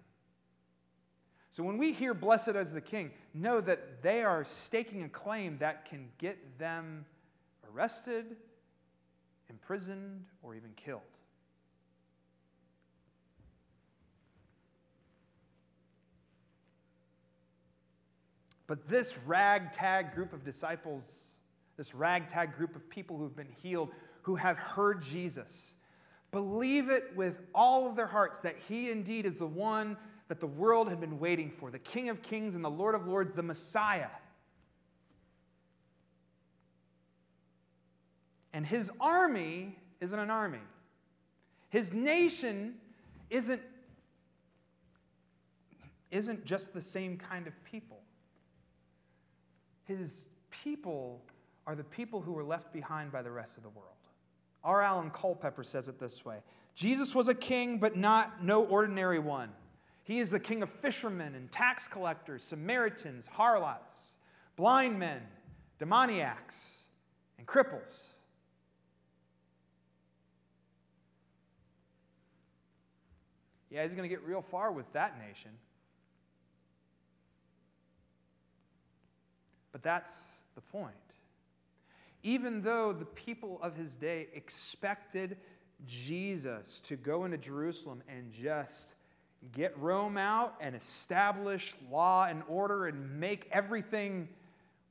So 1.51 1.63
when 1.63 1.77
we 1.77 1.93
hear 1.93 2.15
blessed 2.15 2.51
as 2.51 2.73
the 2.73 2.81
king, 2.81 3.11
know 3.35 3.61
that 3.61 4.03
they 4.03 4.23
are 4.23 4.45
staking 4.45 5.03
a 5.03 5.09
claim 5.09 5.59
that 5.59 5.85
can 5.85 6.09
get 6.17 6.59
them 6.59 7.05
arrested, 7.75 8.37
imprisoned, 9.51 10.25
or 10.43 10.55
even 10.55 10.71
killed. 10.77 11.03
But 18.73 18.89
this 18.89 19.19
ragtag 19.27 20.15
group 20.15 20.33
of 20.33 20.47
disciples, 20.47 21.13
this 21.77 21.95
ragtag 21.95 22.57
group 22.57 22.75
of 22.75 22.89
people 22.89 23.19
who've 23.19 23.37
been 23.37 23.53
healed, 23.63 23.91
who 24.23 24.35
have 24.35 24.57
heard 24.57 25.03
Jesus, 25.03 25.75
believe 26.31 26.89
it 26.89 27.15
with 27.15 27.43
all 27.55 27.87
of 27.87 27.97
their 27.97 28.07
hearts 28.07 28.41
that 28.41 28.57
he 28.67 28.91
indeed 28.91 29.27
is 29.27 29.37
the 29.37 29.47
one 29.47 29.99
that 30.29 30.41
the 30.41 30.47
world 30.47 30.89
had 30.89 31.03
been 31.03 31.19
waiting 31.19 31.51
for 31.51 31.71
the 31.71 31.79
King 31.79 32.09
of 32.09 32.23
Kings 32.23 32.55
and 32.55 32.65
the 32.65 32.71
Lord 32.71 32.95
of 32.95 33.07
Lords, 33.07 33.35
the 33.35 33.43
Messiah. 33.43 34.09
And 38.55 38.65
his 38.65 38.91
army 38.99 39.77
isn't 40.01 40.19
an 40.19 40.31
army. 40.31 40.61
His 41.69 41.93
nation 41.93 42.77
isn't, 43.29 43.61
isn't 46.11 46.47
just 46.47 46.73
the 46.73 46.81
same 46.81 47.19
kind 47.19 47.47
of 47.47 47.53
people. 47.65 48.02
His 49.85 50.27
people 50.51 51.23
are 51.67 51.75
the 51.75 51.85
people 51.85 52.21
who 52.21 52.33
were 52.33 52.45
left 52.45 52.73
behind 52.73 53.13
by 53.13 53.23
the 53.23 53.31
rest 53.31 53.57
of 53.57 53.63
the 53.63 53.69
world. 53.71 53.89
R. 54.65 54.83
Alan 54.83 55.11
Culpepper 55.11 55.65
says 55.65 55.89
it 55.89 55.99
this 55.99 56.25
way 56.25 56.39
Jesus 56.75 57.15
was 57.15 57.29
a 57.29 57.35
king, 57.35 57.79
but 57.79 57.97
not 57.97 58.45
no 58.45 58.65
ordinary 58.65 59.19
one. 59.19 59.51
He 60.05 60.19
is 60.19 60.31
the 60.31 60.41
king 60.41 60.63
of 60.63 60.71
fishermen 60.71 61.35
and 61.35 61.51
tax 61.53 61.87
collectors, 61.87 62.43
Samaritans, 62.43 63.27
harlots, 63.27 63.95
blind 64.57 64.99
men, 64.99 65.21
demoniacs, 65.79 66.73
and 67.39 67.47
cripples. 67.47 68.13
Yeah, 73.71 73.85
he's 73.85 73.95
going 73.95 74.09
to 74.09 74.15
get 74.15 74.23
real 74.27 74.43
far 74.43 74.71
with 74.71 74.93
that 74.93 75.19
nation. 75.19 75.51
But 79.73 79.83
that's 79.83 80.13
the 80.55 80.61
point. 80.61 80.95
Even 82.23 82.63
though 82.63 82.93
the 82.93 83.05
people 83.05 83.59
of 83.63 83.75
his 83.75 83.93
day 83.95 84.29
expected 84.35 85.37
Jesus 85.87 86.81
to 86.85 86.97
go 86.97 87.25
into 87.25 87.39
Jerusalem 87.39 88.03
and 88.09 88.31
just 88.33 88.95
get 89.57 89.77
Rome 89.79 90.17
out 90.17 90.55
and 90.61 90.77
establish 90.77 91.75
law 91.91 92.27
and 92.27 92.43
order 92.47 92.87
and 92.87 93.19
make 93.19 93.49
everything 93.51 94.29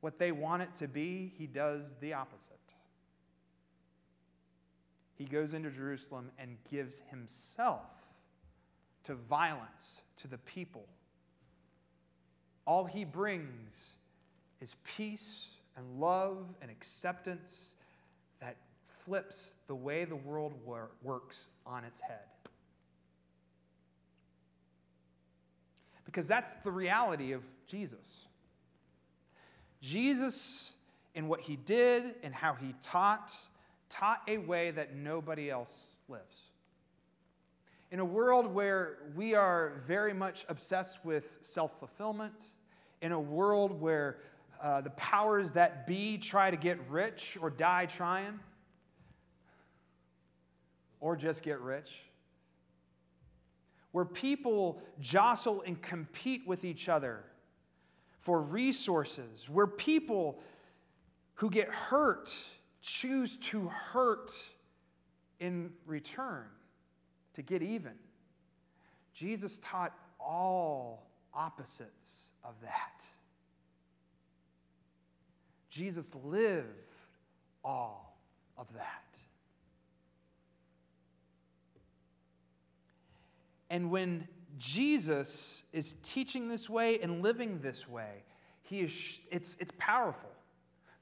what 0.02 0.20
they 0.20 0.32
want 0.32 0.64
it 0.64 0.76
to 0.80 0.88
be, 0.88 1.32
he 1.38 1.48
does 1.48 1.84
the 2.02 2.14
opposite. 2.14 2.48
He 5.18 5.26
goes 5.26 5.54
into 5.54 5.70
Jerusalem 5.70 6.32
and 6.40 6.58
gives 6.70 7.00
himself 7.10 7.86
to 9.04 9.14
violence 9.14 10.02
to 10.18 10.28
the 10.28 10.40
people. 10.40 10.86
All 12.66 12.86
he 12.86 13.06
brings 13.06 13.94
is 14.62 14.76
peace 14.96 15.48
and 15.76 16.00
love 16.00 16.38
and 16.62 16.70
acceptance 16.70 17.72
that 18.40 18.56
flips 19.04 19.56
the 19.68 19.76
way 19.76 20.06
the 20.06 20.16
world 20.16 20.54
wor- 20.66 20.92
works 21.02 21.48
on 21.66 21.84
its 21.84 22.00
head. 22.00 22.20
Because 26.06 26.28
that's 26.28 26.52
the 26.64 26.72
reality 26.72 27.32
of 27.32 27.42
Jesus. 27.68 28.26
Jesus, 29.82 30.72
in 31.16 31.28
what 31.28 31.42
he 31.42 31.56
did 31.56 32.16
and 32.22 32.34
how 32.34 32.54
he 32.54 32.76
taught, 32.84 33.34
taught 33.90 34.22
a 34.28 34.38
way 34.38 34.72
that 34.72 34.96
nobody 34.96 35.50
else 35.50 35.72
lives. 36.08 36.36
In 37.92 38.00
a 38.00 38.06
world 38.06 38.54
where 38.54 38.98
we 39.16 39.34
are 39.34 39.82
very 39.88 40.14
much 40.14 40.46
obsessed 40.50 41.04
with 41.04 41.26
self 41.42 41.78
fulfillment, 41.80 42.34
in 43.02 43.12
a 43.12 43.20
world 43.20 43.80
where 43.82 44.18
uh, 44.62 44.82
the 44.82 44.92
powers 44.92 45.52
that 45.54 45.88
be 45.88 46.18
try 46.18 46.52
to 46.52 46.58
get 46.58 46.80
rich 46.90 47.38
or 47.42 47.50
die 47.50 47.88
trying, 47.88 48.40
or 51.00 51.16
just 51.16 51.42
get 51.42 51.60
rich. 51.60 51.90
Where 53.92 54.06
people 54.06 54.82
jostle 55.00 55.64
and 55.66 55.82
compete 55.82 56.48
with 56.48 56.64
each 56.64 56.88
other 56.88 57.24
for 58.22 58.42
resources, 58.42 59.50
where 59.50 59.68
people 59.68 60.40
who 61.34 61.50
get 61.50 61.68
hurt 61.68 62.32
choose 62.82 63.38
to 63.38 63.68
hurt 63.68 64.32
in 65.40 65.72
return 65.86 66.46
to 67.34 67.42
get 67.42 67.64
even. 67.64 67.94
Jesus 69.14 69.60
taught 69.64 69.94
all 70.20 71.08
opposites 71.34 72.30
of 72.44 72.54
that. 72.62 73.04
Jesus 75.72 76.12
lived 76.24 76.68
all 77.64 78.18
of 78.58 78.68
that. 78.74 79.04
And 83.70 83.90
when 83.90 84.28
Jesus 84.58 85.64
is 85.72 85.96
teaching 86.04 86.50
this 86.50 86.70
way 86.70 87.00
and 87.00 87.24
living 87.24 87.62
this 87.62 87.88
way, 87.88 88.24
he 88.64 88.82
is, 88.82 89.20
it's, 89.32 89.56
it's 89.60 89.72
powerful. 89.78 90.30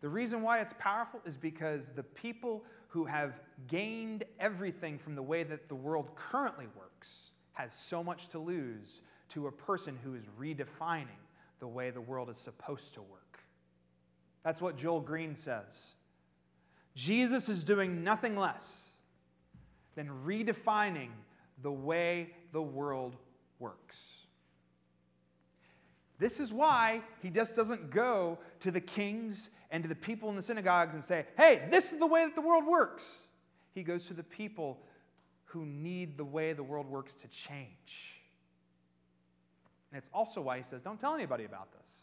The 0.02 0.10
reason 0.10 0.44
why 0.44 0.62
it's 0.62 0.76
powerful 0.78 1.20
is 1.26 1.36
because 1.36 1.90
the 1.90 2.04
people 2.04 2.64
who 2.88 3.06
have 3.06 3.40
gained 3.68 4.24
everything 4.40 5.00
from 5.00 5.16
the 5.16 5.24
way 5.24 5.42
that 5.44 5.68
the 5.68 5.76
world 5.76 6.12
currently 6.16 6.68
works 6.78 7.32
has 7.54 7.74
so 7.74 8.04
much 8.04 8.28
to 8.30 8.40
lose 8.40 9.02
to 9.30 9.48
a 9.48 9.52
person 9.52 9.98
who 10.04 10.14
is 10.14 10.24
redefining 10.40 11.08
the 11.60 11.68
way 11.68 11.90
the 11.90 12.00
world 12.00 12.30
is 12.30 12.38
supposed 12.38 12.94
to 12.94 13.02
work. 13.02 13.19
That's 14.44 14.62
what 14.62 14.78
Joel 14.78 15.02
Green 15.02 15.36
says. 15.36 15.64
Jesus 16.96 17.50
is 17.50 17.64
doing 17.64 18.04
nothing 18.04 18.36
less 18.36 18.90
than 19.96 20.10
redefining 20.26 21.10
the 21.62 21.72
way 21.72 22.32
the 22.52 22.62
world 22.62 23.16
works. 23.60 23.98
This 26.20 26.40
is 26.40 26.52
why 26.52 27.02
he 27.22 27.30
just 27.30 27.56
doesn't 27.56 27.92
go 27.92 28.38
to 28.60 28.72
the 28.72 28.82
kings 28.82 29.50
and 29.72 29.84
to 29.84 29.90
the 29.90 29.96
people 29.96 30.30
in 30.30 30.36
the 30.36 30.42
synagogues 30.42 30.94
and 30.94 31.04
say, 31.04 31.26
hey, 31.38 31.68
this 31.72 31.94
is 31.94 32.00
the 32.00 32.08
way 32.08 32.26
that 32.26 32.36
the 32.36 32.42
world 32.42 32.66
works. 32.66 33.20
He 33.74 33.84
goes 33.84 34.06
to 34.08 34.14
the 34.14 34.24
people 34.24 34.80
who 35.46 35.66
need 35.66 36.18
the 36.18 36.26
way 36.26 36.54
the 36.54 36.64
world 36.64 36.88
works 36.88 37.14
to 37.16 37.28
change. 37.28 38.22
And 39.92 39.98
it's 39.98 40.10
also 40.14 40.42
why 40.42 40.58
he 40.58 40.64
says, 40.64 40.82
don't 40.82 41.00
tell 41.00 41.16
anybody 41.16 41.46
about 41.46 41.72
this. 41.72 41.94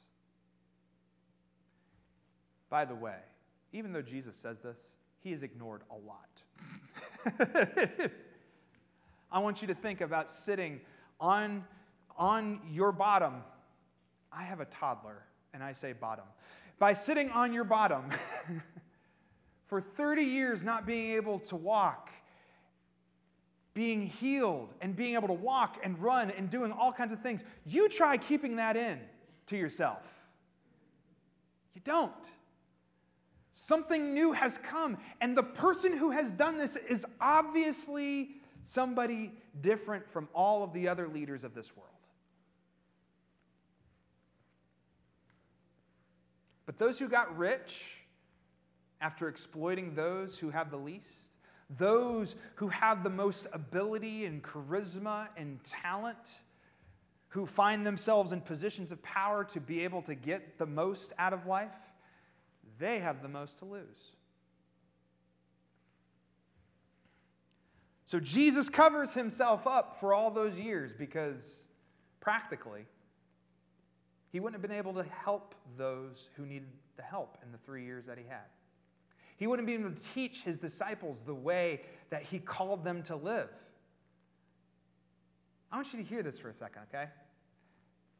By 2.68 2.84
the 2.84 2.94
way, 2.94 3.16
even 3.72 3.92
though 3.92 4.02
Jesus 4.02 4.36
says 4.36 4.60
this, 4.60 4.78
he 5.20 5.32
is 5.32 5.42
ignored 5.42 5.82
a 5.90 5.96
lot. 6.06 6.42
I 9.30 9.38
want 9.38 9.60
you 9.60 9.68
to 9.68 9.74
think 9.74 10.00
about 10.00 10.30
sitting 10.30 10.80
on, 11.20 11.64
on 12.16 12.60
your 12.70 12.92
bottom. 12.92 13.34
I 14.32 14.44
have 14.44 14.60
a 14.60 14.64
toddler, 14.66 15.22
and 15.52 15.62
I 15.62 15.72
say 15.72 15.92
bottom. 15.92 16.24
By 16.78 16.92
sitting 16.92 17.30
on 17.30 17.52
your 17.52 17.64
bottom 17.64 18.04
for 19.66 19.80
30 19.80 20.22
years, 20.22 20.62
not 20.62 20.86
being 20.86 21.12
able 21.12 21.38
to 21.40 21.56
walk, 21.56 22.10
being 23.74 24.06
healed, 24.06 24.74
and 24.80 24.94
being 24.94 25.14
able 25.14 25.28
to 25.28 25.34
walk 25.34 25.78
and 25.82 25.98
run 25.98 26.30
and 26.30 26.48
doing 26.48 26.72
all 26.72 26.92
kinds 26.92 27.12
of 27.12 27.20
things, 27.20 27.42
you 27.64 27.88
try 27.88 28.16
keeping 28.16 28.56
that 28.56 28.76
in 28.76 28.98
to 29.46 29.56
yourself. 29.56 30.02
You 31.74 31.80
don't. 31.84 32.12
Something 33.58 34.12
new 34.12 34.32
has 34.32 34.58
come, 34.58 34.98
and 35.22 35.34
the 35.34 35.42
person 35.42 35.96
who 35.96 36.10
has 36.10 36.30
done 36.30 36.58
this 36.58 36.76
is 36.76 37.06
obviously 37.22 38.36
somebody 38.64 39.32
different 39.62 40.06
from 40.10 40.28
all 40.34 40.62
of 40.62 40.74
the 40.74 40.86
other 40.86 41.08
leaders 41.08 41.42
of 41.42 41.54
this 41.54 41.74
world. 41.74 41.88
But 46.66 46.78
those 46.78 46.98
who 46.98 47.08
got 47.08 47.34
rich 47.38 47.94
after 49.00 49.26
exploiting 49.26 49.94
those 49.94 50.36
who 50.36 50.50
have 50.50 50.70
the 50.70 50.76
least, 50.76 51.30
those 51.78 52.34
who 52.56 52.68
have 52.68 53.02
the 53.02 53.08
most 53.08 53.46
ability 53.54 54.26
and 54.26 54.42
charisma 54.42 55.28
and 55.38 55.64
talent, 55.64 56.30
who 57.28 57.46
find 57.46 57.86
themselves 57.86 58.32
in 58.32 58.42
positions 58.42 58.92
of 58.92 59.02
power 59.02 59.44
to 59.44 59.60
be 59.60 59.82
able 59.82 60.02
to 60.02 60.14
get 60.14 60.58
the 60.58 60.66
most 60.66 61.14
out 61.18 61.32
of 61.32 61.46
life, 61.46 61.72
they 62.78 62.98
have 62.98 63.22
the 63.22 63.28
most 63.28 63.58
to 63.58 63.64
lose. 63.64 64.12
So 68.04 68.20
Jesus 68.20 68.68
covers 68.68 69.12
himself 69.12 69.66
up 69.66 69.98
for 69.98 70.14
all 70.14 70.30
those 70.30 70.56
years 70.56 70.92
because 70.96 71.42
practically 72.20 72.86
he 74.30 74.38
wouldn't 74.38 74.60
have 74.60 74.68
been 74.68 74.78
able 74.78 74.94
to 74.94 75.08
help 75.10 75.54
those 75.76 76.28
who 76.36 76.46
needed 76.46 76.68
the 76.96 77.02
help 77.02 77.38
in 77.44 77.50
the 77.50 77.58
three 77.58 77.84
years 77.84 78.06
that 78.06 78.16
he 78.16 78.24
had. 78.28 78.46
He 79.36 79.46
wouldn't 79.46 79.66
be 79.66 79.74
able 79.74 79.90
to 79.90 80.02
teach 80.14 80.42
his 80.42 80.58
disciples 80.58 81.18
the 81.26 81.34
way 81.34 81.82
that 82.10 82.22
he 82.22 82.38
called 82.38 82.84
them 82.84 83.02
to 83.04 83.16
live. 83.16 83.50
I 85.70 85.76
want 85.76 85.92
you 85.92 86.02
to 86.02 86.08
hear 86.08 86.22
this 86.22 86.38
for 86.38 86.48
a 86.48 86.54
second, 86.54 86.82
okay? 86.88 87.08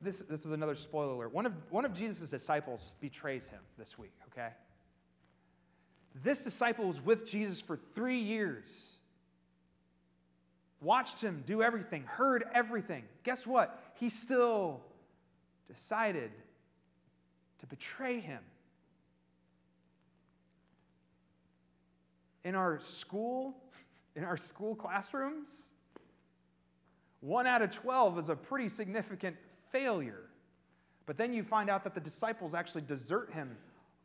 This, 0.01 0.19
this 0.29 0.45
is 0.45 0.53
another 0.53 0.75
spoiler 0.75 1.15
alert. 1.15 1.33
One 1.33 1.47
of, 1.47 1.53
one 1.71 1.85
of 1.85 1.95
Jesus' 1.95 2.29
disciples 2.29 2.93
betrays 3.01 3.47
him 3.47 3.61
this 3.79 3.99
week, 3.99 4.13
okay? 4.31 4.51
This 6.23 6.41
disciple 6.41 6.87
was 6.87 7.05
with 7.05 7.27
Jesus 7.27 7.61
for 7.61 7.79
three 7.95 8.19
years 8.19 8.65
watched 10.81 11.21
him 11.21 11.43
do 11.47 11.63
everything, 11.63 12.05
heard 12.05 12.45
everything. 12.55 13.05
Guess 13.25 13.47
what? 13.47 13.83
He 13.95 14.09
still 14.09 14.81
decided 15.69 16.31
to 17.61 17.67
betray 17.67 18.21
him. 18.21 18.41
In 22.45 22.55
our 22.55 22.79
school, 22.81 23.57
in 24.15 24.23
our 24.23 24.37
school 24.37 24.75
classrooms, 24.77 25.51
one 27.21 27.47
out 27.47 27.63
of 27.63 27.73
12 27.73 28.19
is 28.21 28.29
a 28.29 28.37
pretty 28.37 28.69
significant 28.69 29.37
failure. 29.70 30.22
But 31.07 31.16
then 31.16 31.33
you 31.33 31.42
find 31.42 31.70
out 31.70 31.85
that 31.85 31.94
the 31.94 32.00
disciples 32.00 32.55
actually 32.55 32.83
desert 32.83 33.33
him, 33.33 33.57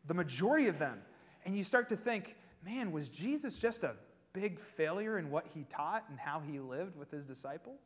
the 0.08 0.14
majority 0.14 0.68
of 0.68 0.80
them. 0.80 1.00
And 1.46 1.58
you 1.58 1.64
start 1.64 1.90
to 1.90 1.96
think, 1.96 2.36
man, 2.64 2.92
was 2.92 3.10
Jesus 3.10 3.56
just 3.56 3.84
a 3.84 3.96
big 4.34 4.60
failure 4.60 5.18
in 5.18 5.30
what 5.30 5.46
he 5.54 5.66
taught 5.76 6.06
and 6.10 6.20
how 6.20 6.40
he 6.40 6.60
lived 6.60 6.96
with 6.96 7.12
his 7.12 7.26
disciples? 7.26 7.80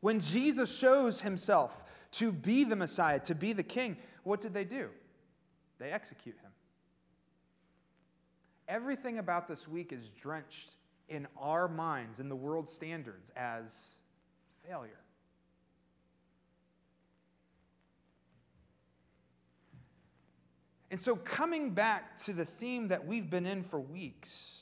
When 0.00 0.20
Jesus 0.20 0.76
shows 0.76 1.20
himself 1.20 1.70
to 2.12 2.32
be 2.32 2.64
the 2.64 2.74
Messiah, 2.74 3.20
to 3.20 3.34
be 3.36 3.52
the 3.52 3.62
king, 3.62 3.96
what 4.24 4.40
did 4.40 4.52
they 4.52 4.64
do? 4.64 4.88
They 5.78 5.90
execute 5.90 6.36
him. 6.42 6.51
Everything 8.72 9.18
about 9.18 9.48
this 9.48 9.68
week 9.68 9.92
is 9.92 10.08
drenched 10.18 10.70
in 11.10 11.28
our 11.38 11.68
minds, 11.68 12.20
in 12.20 12.30
the 12.30 12.34
world's 12.34 12.72
standards, 12.72 13.30
as 13.36 13.64
failure. 14.66 14.92
And 20.90 20.98
so, 20.98 21.16
coming 21.16 21.72
back 21.72 22.16
to 22.24 22.32
the 22.32 22.46
theme 22.46 22.88
that 22.88 23.06
we've 23.06 23.28
been 23.28 23.44
in 23.44 23.62
for 23.62 23.78
weeks, 23.78 24.52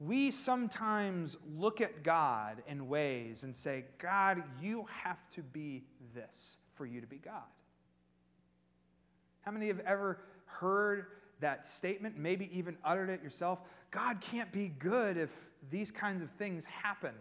we 0.00 0.30
sometimes 0.30 1.36
look 1.54 1.82
at 1.82 2.02
God 2.02 2.62
in 2.66 2.88
ways 2.88 3.42
and 3.42 3.54
say, 3.54 3.84
God, 3.98 4.42
you 4.58 4.86
have 4.90 5.18
to 5.34 5.42
be 5.42 5.84
this 6.14 6.56
for 6.76 6.86
you 6.86 7.02
to 7.02 7.06
be 7.06 7.18
God. 7.18 7.42
How 9.48 9.52
many 9.52 9.68
have 9.68 9.80
ever 9.86 10.18
heard 10.44 11.06
that 11.40 11.64
statement, 11.64 12.18
maybe 12.18 12.50
even 12.52 12.76
uttered 12.84 13.08
it 13.08 13.22
yourself? 13.22 13.60
God 13.90 14.20
can't 14.20 14.52
be 14.52 14.68
good 14.78 15.16
if 15.16 15.30
these 15.70 15.90
kinds 15.90 16.22
of 16.22 16.28
things 16.32 16.66
happen. 16.66 17.14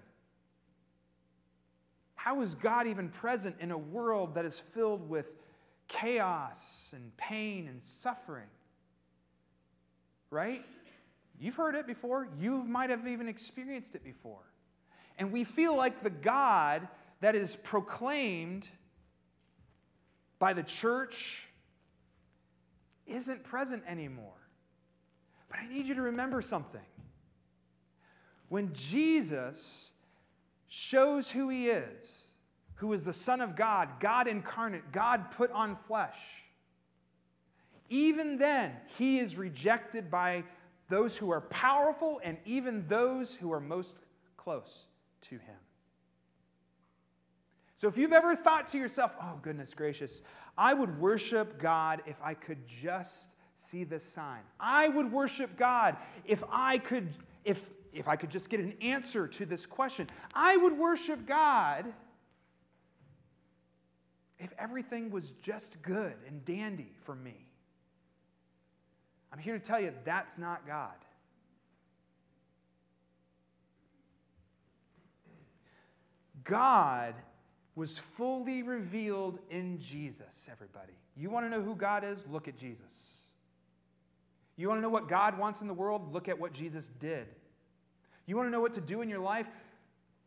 How 2.16 2.42
is 2.42 2.54
God 2.54 2.86
even 2.86 3.08
present 3.08 3.56
in 3.62 3.72
a 3.72 3.78
world 3.78 4.36
that 4.36 4.44
is 4.44 4.62
filled 4.74 5.10
with 5.10 5.28
chaos 5.88 6.90
and 6.92 7.16
pain 7.16 7.70
and 7.70 7.82
suffering? 7.82 8.50
Right? 10.30 10.66
You've 11.40 11.56
heard 11.56 11.76
it 11.76 11.88
before. 11.88 12.28
You 12.38 12.62
might 12.66 12.90
have 12.90 13.08
even 13.08 13.30
experienced 13.30 13.96
it 13.96 14.04
before. 14.04 14.44
And 15.18 15.32
we 15.32 15.46
feel 15.46 15.78
like 15.78 16.04
the 16.04 16.10
God 16.10 16.90
that 17.22 17.36
is 17.36 17.56
proclaimed 17.63 18.68
by 20.40 20.52
the 20.52 20.63
church 20.63 21.47
isn't 23.08 23.43
present 23.43 23.84
anymore. 23.88 24.34
But 25.50 25.60
I 25.60 25.67
need 25.67 25.88
you 25.88 25.96
to 25.96 26.02
remember 26.02 26.41
something. 26.41 26.82
When 28.50 28.74
Jesus 28.74 29.89
shows 30.67 31.30
who 31.30 31.50
he 31.50 31.67
is, 31.67 32.24
who 32.76 32.93
is 32.93 33.04
the 33.04 33.13
Son 33.13 33.41
of 33.41 33.56
God, 33.56 33.89
God 34.00 34.28
incarnate, 34.28 34.91
God 34.91 35.32
put 35.32 35.52
on 35.52 35.78
flesh. 35.88 36.17
Even 37.89 38.38
then, 38.38 38.74
he 38.98 39.20
is 39.20 39.36
rejected 39.36 40.12
by 40.12 40.43
those 40.89 41.15
who 41.15 41.32
are 41.32 41.41
powerful 41.41 42.20
and 42.24 42.38
even 42.46 42.86
those 42.88 43.34
who 43.34 43.52
are 43.52 43.60
most 43.60 43.96
close 44.36 44.86
to 45.30 45.36
him. 45.36 45.56
So 47.78 47.88
if 47.88 47.98
you've 47.98 48.13
ever 48.13 48.36
thought 48.36 48.67
to 48.72 48.78
yourself, 48.78 49.12
oh, 49.22 49.39
goodness 49.41 49.74
gracious, 49.74 50.22
I 50.58 50.74
would 50.74 51.00
worship 51.00 51.62
God 51.62 52.02
if 52.06 52.15
I 52.24 52.34
could 52.34 52.65
just 52.67 53.13
see 53.58 53.84
this 53.84 54.04
sign. 54.04 54.41
I 54.60 54.89
would 54.89 55.12
worship 55.12 55.58
God 55.58 55.98
if 56.26 56.43
I 56.52 56.78
could, 56.80 57.10
if, 57.46 57.62
if 57.93 58.08
I 58.08 58.15
could 58.15 58.30
just 58.30 58.50
get 58.50 58.60
an 58.60 58.74
answer 58.82 59.28
to 59.28 59.46
this 59.46 59.65
question. 59.65 60.08
I 60.34 60.58
would 60.58 60.78
worship 60.78 61.28
God 61.28 61.86
if 64.39 64.52
everything 64.58 65.12
was 65.12 65.32
just 65.41 65.82
good 65.82 66.13
and 66.28 66.43
dandy 66.46 66.91
for 67.04 67.15
me. 67.15 67.36
I'm 69.32 69.39
here 69.39 69.54
to 69.54 69.63
tell 69.63 69.80
you 69.80 69.93
that's 70.06 70.38
not 70.38 70.65
God. 70.65 70.96
God 76.43 77.13
was 77.78 78.00
fully 78.18 78.63
revealed 78.63 79.38
in 79.52 79.80
Jesus, 79.80 80.50
everybody. 80.52 80.94
You 81.16 81.30
want 81.30 81.46
to 81.46 81.50
know 81.50 81.62
who 81.62 81.76
God 81.76 82.04
is? 82.04 82.26
Look 82.28 82.48
at 82.48 82.58
Jesus. 82.58 83.20
You 84.56 84.68
want 84.68 84.80
to 84.80 84.82
know 84.82 84.90
what 84.90 85.08
God 85.08 85.38
wants 85.38 85.62
in 85.62 85.68
the 85.68 85.76
world? 85.76 86.12
Look 86.12 86.28
at 86.28 86.40
what 86.40 86.54
Jesus 86.54 86.90
did. 87.00 87.28
You 88.26 88.36
want 88.36 88.48
to 88.48 88.52
know 88.52 88.62
what 88.62 88.74
to 88.74 88.82
do 88.82 89.04
in 89.04 89.10
your 89.10 89.20
life? 89.20 89.46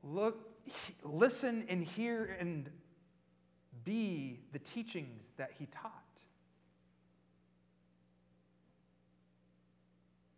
Look, 0.04 0.48
listen 1.02 1.64
and 1.68 1.82
hear 1.82 2.36
and 2.38 2.70
be 3.84 4.38
the 4.52 4.60
teachings 4.60 5.32
that 5.36 5.50
he 5.58 5.66
taught. 5.66 5.92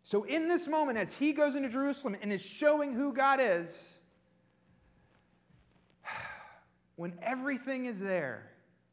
So, 0.01 0.23
in 0.23 0.47
this 0.47 0.67
moment, 0.67 0.97
as 0.97 1.13
he 1.13 1.31
goes 1.31 1.55
into 1.55 1.69
Jerusalem 1.69 2.15
and 2.23 2.33
is 2.33 2.41
showing 2.41 2.91
who 2.91 3.13
God 3.13 3.39
is, 3.39 3.99
when 6.95 7.13
everything 7.21 7.85
is 7.85 7.99
there, 7.99 8.43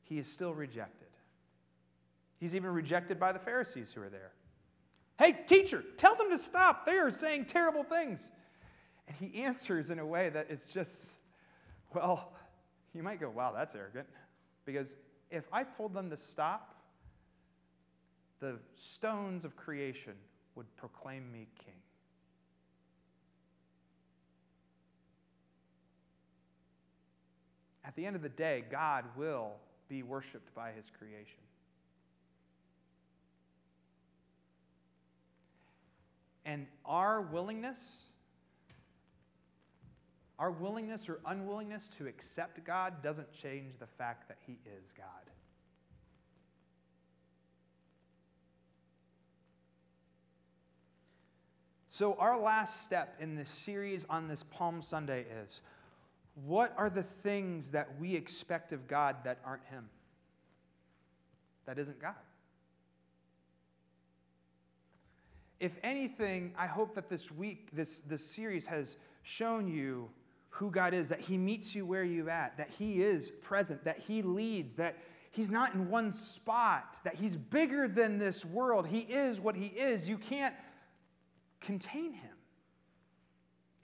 he 0.03 0.19
is 0.19 0.27
still 0.27 0.55
rejected. 0.55 1.09
He's 2.39 2.55
even 2.55 2.71
rejected 2.71 3.21
by 3.21 3.33
the 3.33 3.39
Pharisees 3.39 3.93
who 3.95 4.03
are 4.03 4.09
there. 4.09 4.33
Hey, 5.19 5.37
teacher, 5.47 5.85
tell 5.99 6.15
them 6.17 6.31
to 6.31 6.39
stop. 6.39 6.87
They 6.87 6.97
are 6.97 7.11
saying 7.11 7.45
terrible 7.45 7.83
things. 7.83 8.27
And 9.07 9.17
he 9.17 9.43
answers 9.43 9.91
in 9.91 9.99
a 9.99 10.07
way 10.07 10.31
that 10.31 10.51
is 10.51 10.63
just, 10.65 11.07
well, 11.95 12.33
you 12.95 13.03
might 13.03 13.21
go, 13.21 13.29
wow, 13.29 13.53
that's 13.55 13.75
arrogant. 13.75 14.07
Because 14.65 14.97
if 15.31 15.45
I 15.53 15.65
told 15.65 15.93
them 15.93 16.09
to 16.11 16.17
stop, 16.17 16.75
the 18.41 18.57
stones 18.75 19.45
of 19.45 19.55
creation 19.57 20.15
would 20.55 20.75
proclaim 20.77 21.31
me 21.31 21.47
king. 21.63 21.75
At 27.91 27.97
the 27.97 28.07
end 28.07 28.15
of 28.15 28.23
the 28.23 28.29
day, 28.29 28.63
God 28.71 29.05
will 29.17 29.55
be 29.89 30.05
worshiped 30.05 30.55
by 30.55 30.71
his 30.71 30.85
creation. 30.97 31.41
And 36.45 36.69
our 36.85 37.21
willingness, 37.21 37.81
our 40.39 40.53
willingness 40.53 41.09
or 41.09 41.19
unwillingness 41.27 41.89
to 41.99 42.07
accept 42.07 42.65
God 42.65 43.03
doesn't 43.03 43.33
change 43.33 43.73
the 43.81 43.89
fact 43.99 44.29
that 44.29 44.39
he 44.47 44.53
is 44.53 44.85
God. 44.97 45.07
So, 51.89 52.15
our 52.21 52.41
last 52.41 52.85
step 52.85 53.17
in 53.19 53.35
this 53.35 53.51
series 53.51 54.07
on 54.09 54.29
this 54.29 54.45
Palm 54.45 54.81
Sunday 54.81 55.27
is 55.43 55.61
what 56.35 56.75
are 56.77 56.91
the 56.91 57.05
things 57.23 57.69
that 57.69 57.89
we 58.01 58.15
expect 58.15 58.73
of 58.73 58.87
God 58.87 59.17
that 59.25 59.39
aren't 59.45 59.65
Him? 59.65 59.89
That 61.67 61.79
isn't 61.79 62.01
God. 62.01 62.15
If 65.59 65.73
anything, 65.83 66.53
I 66.59 66.67
hope 66.67 66.95
that 66.95 67.11
this 67.11 67.31
week, 67.31 67.69
this, 67.73 68.01
this 68.07 68.25
series 68.25 68.65
has 68.67 68.97
shown 69.23 69.69
you 69.69 70.09
who 70.49 70.71
God 70.71 70.95
is, 70.95 71.09
that 71.11 71.21
He 71.21 71.37
meets 71.37 71.75
you 71.75 71.85
where 71.85 72.03
you're 72.03 72.31
at, 72.31 72.57
that 72.57 72.71
He 72.79 73.03
is 73.03 73.31
present, 73.43 73.85
that 73.85 73.99
He 73.99 74.23
leads, 74.23 74.75
that 74.77 74.97
He's 75.33 75.51
not 75.51 75.75
in 75.75 75.89
one 75.89 76.11
spot, 76.11 76.97
that 77.05 77.15
He's 77.15 77.37
bigger 77.37 77.87
than 77.87 78.19
this 78.19 78.45
world. 78.45 78.87
He 78.87 79.01
is 79.01 79.39
what 79.39 79.55
He 79.55 79.67
is. 79.67 80.09
You 80.09 80.17
can't 80.17 80.55
contain 81.61 82.15
Him. 82.15 82.40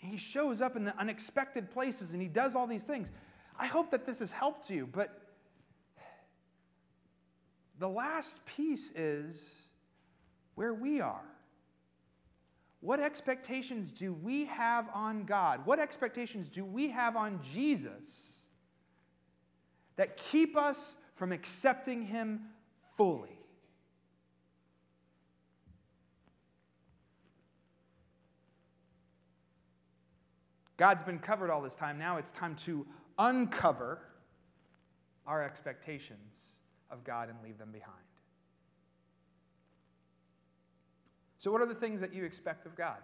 He 0.06 0.16
shows 0.16 0.60
up 0.60 0.76
in 0.76 0.84
the 0.84 0.98
unexpected 0.98 1.70
places 1.70 2.12
and 2.12 2.22
he 2.22 2.28
does 2.28 2.54
all 2.54 2.66
these 2.66 2.84
things. 2.84 3.10
I 3.58 3.66
hope 3.66 3.90
that 3.90 4.06
this 4.06 4.18
has 4.20 4.30
helped 4.30 4.70
you, 4.70 4.88
but 4.90 5.20
the 7.78 7.88
last 7.88 8.44
piece 8.46 8.90
is 8.94 9.36
where 10.54 10.74
we 10.74 11.00
are. 11.00 11.24
What 12.80 13.00
expectations 13.00 13.90
do 13.90 14.12
we 14.12 14.44
have 14.46 14.88
on 14.94 15.24
God? 15.24 15.64
What 15.64 15.78
expectations 15.78 16.48
do 16.48 16.64
we 16.64 16.90
have 16.90 17.16
on 17.16 17.40
Jesus 17.42 18.32
that 19.96 20.16
keep 20.16 20.56
us 20.56 20.94
from 21.14 21.32
accepting 21.32 22.02
Him 22.02 22.40
fully? 22.96 23.35
God's 30.76 31.02
been 31.02 31.18
covered 31.18 31.50
all 31.50 31.62
this 31.62 31.74
time. 31.74 31.98
Now 31.98 32.18
it's 32.18 32.30
time 32.32 32.54
to 32.66 32.86
uncover 33.18 34.00
our 35.26 35.42
expectations 35.42 36.34
of 36.90 37.02
God 37.04 37.28
and 37.28 37.38
leave 37.42 37.58
them 37.58 37.70
behind. 37.72 37.94
So, 41.38 41.50
what 41.50 41.60
are 41.60 41.66
the 41.66 41.74
things 41.74 42.00
that 42.00 42.12
you 42.12 42.24
expect 42.24 42.66
of 42.66 42.76
God? 42.76 42.98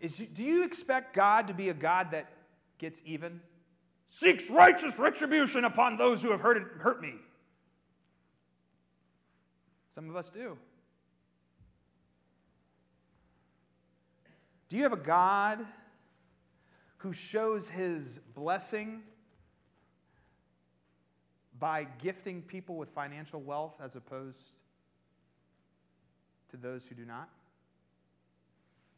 Is, 0.00 0.20
do 0.34 0.42
you 0.42 0.64
expect 0.64 1.14
God 1.14 1.48
to 1.48 1.54
be 1.54 1.70
a 1.70 1.74
God 1.74 2.10
that 2.10 2.28
gets 2.78 3.00
even? 3.04 3.40
Seeks 4.10 4.50
righteous 4.50 4.98
retribution 4.98 5.64
upon 5.64 5.96
those 5.96 6.22
who 6.22 6.30
have 6.30 6.40
hurt, 6.40 6.76
hurt 6.78 7.00
me. 7.00 7.14
Some 9.94 10.10
of 10.10 10.16
us 10.16 10.28
do. 10.28 10.56
Do 14.74 14.78
you 14.78 14.82
have 14.82 14.92
a 14.92 14.96
God 14.96 15.64
who 16.96 17.12
shows 17.12 17.68
his 17.68 18.18
blessing 18.34 19.02
by 21.60 21.86
gifting 22.02 22.42
people 22.42 22.74
with 22.74 22.88
financial 22.88 23.40
wealth 23.40 23.74
as 23.80 23.94
opposed 23.94 24.42
to 26.50 26.56
those 26.56 26.84
who 26.86 26.96
do 26.96 27.04
not? 27.04 27.28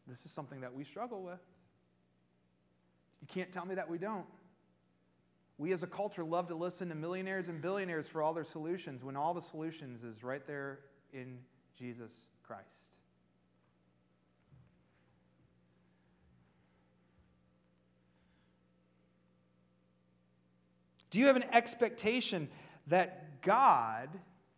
This 0.06 0.24
is 0.24 0.30
something 0.30 0.62
that 0.62 0.72
we 0.72 0.82
struggle 0.82 1.22
with. 1.22 1.40
You 3.20 3.28
can't 3.28 3.52
tell 3.52 3.66
me 3.66 3.74
that 3.74 3.90
we 3.90 3.98
don't. 3.98 4.24
We 5.58 5.74
as 5.74 5.82
a 5.82 5.86
culture 5.86 6.24
love 6.24 6.48
to 6.48 6.54
listen 6.54 6.88
to 6.88 6.94
millionaires 6.94 7.48
and 7.48 7.60
billionaires 7.60 8.08
for 8.08 8.22
all 8.22 8.32
their 8.32 8.44
solutions 8.44 9.04
when 9.04 9.14
all 9.14 9.34
the 9.34 9.42
solutions 9.42 10.04
is 10.04 10.24
right 10.24 10.46
there 10.46 10.78
in 11.12 11.36
Jesus 11.78 12.12
Christ. 12.42 12.95
Do 21.16 21.20
you 21.20 21.28
have 21.28 21.36
an 21.36 21.46
expectation 21.50 22.46
that 22.88 23.40
God 23.40 24.10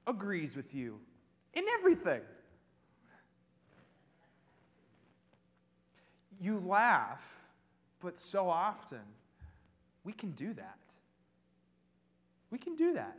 agrees 0.09 0.57
with 0.57 0.75
you 0.75 0.99
in 1.55 1.62
everything? 1.79 2.21
You 6.40 6.61
laugh, 6.66 7.23
but 8.01 8.18
so 8.18 8.51
often 8.51 8.99
we 10.03 10.12
can 10.12 10.33
do 10.33 10.53
that. 10.55 10.79
We 12.51 12.59
can 12.59 12.75
do 12.75 12.92
that. 12.94 13.16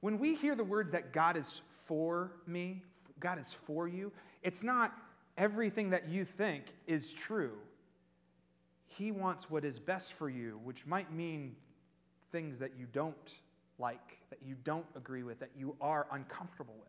When 0.00 0.18
we 0.18 0.34
hear 0.34 0.56
the 0.56 0.64
words 0.64 0.90
that 0.90 1.12
God 1.12 1.36
is 1.36 1.60
for 1.86 2.32
me, 2.48 2.82
God 3.20 3.38
is 3.38 3.52
for 3.64 3.86
you, 3.86 4.10
it's 4.42 4.64
not 4.64 4.92
everything 5.38 5.90
that 5.90 6.08
you 6.08 6.24
think 6.24 6.64
is 6.88 7.12
true. 7.12 7.52
He 8.96 9.10
wants 9.10 9.50
what 9.50 9.64
is 9.64 9.80
best 9.80 10.12
for 10.12 10.28
you, 10.28 10.60
which 10.62 10.86
might 10.86 11.12
mean 11.12 11.56
things 12.30 12.58
that 12.60 12.72
you 12.78 12.86
don't 12.92 13.34
like, 13.78 14.18
that 14.30 14.38
you 14.46 14.54
don't 14.62 14.86
agree 14.94 15.24
with, 15.24 15.40
that 15.40 15.50
you 15.58 15.74
are 15.80 16.06
uncomfortable 16.12 16.74
with. 16.78 16.88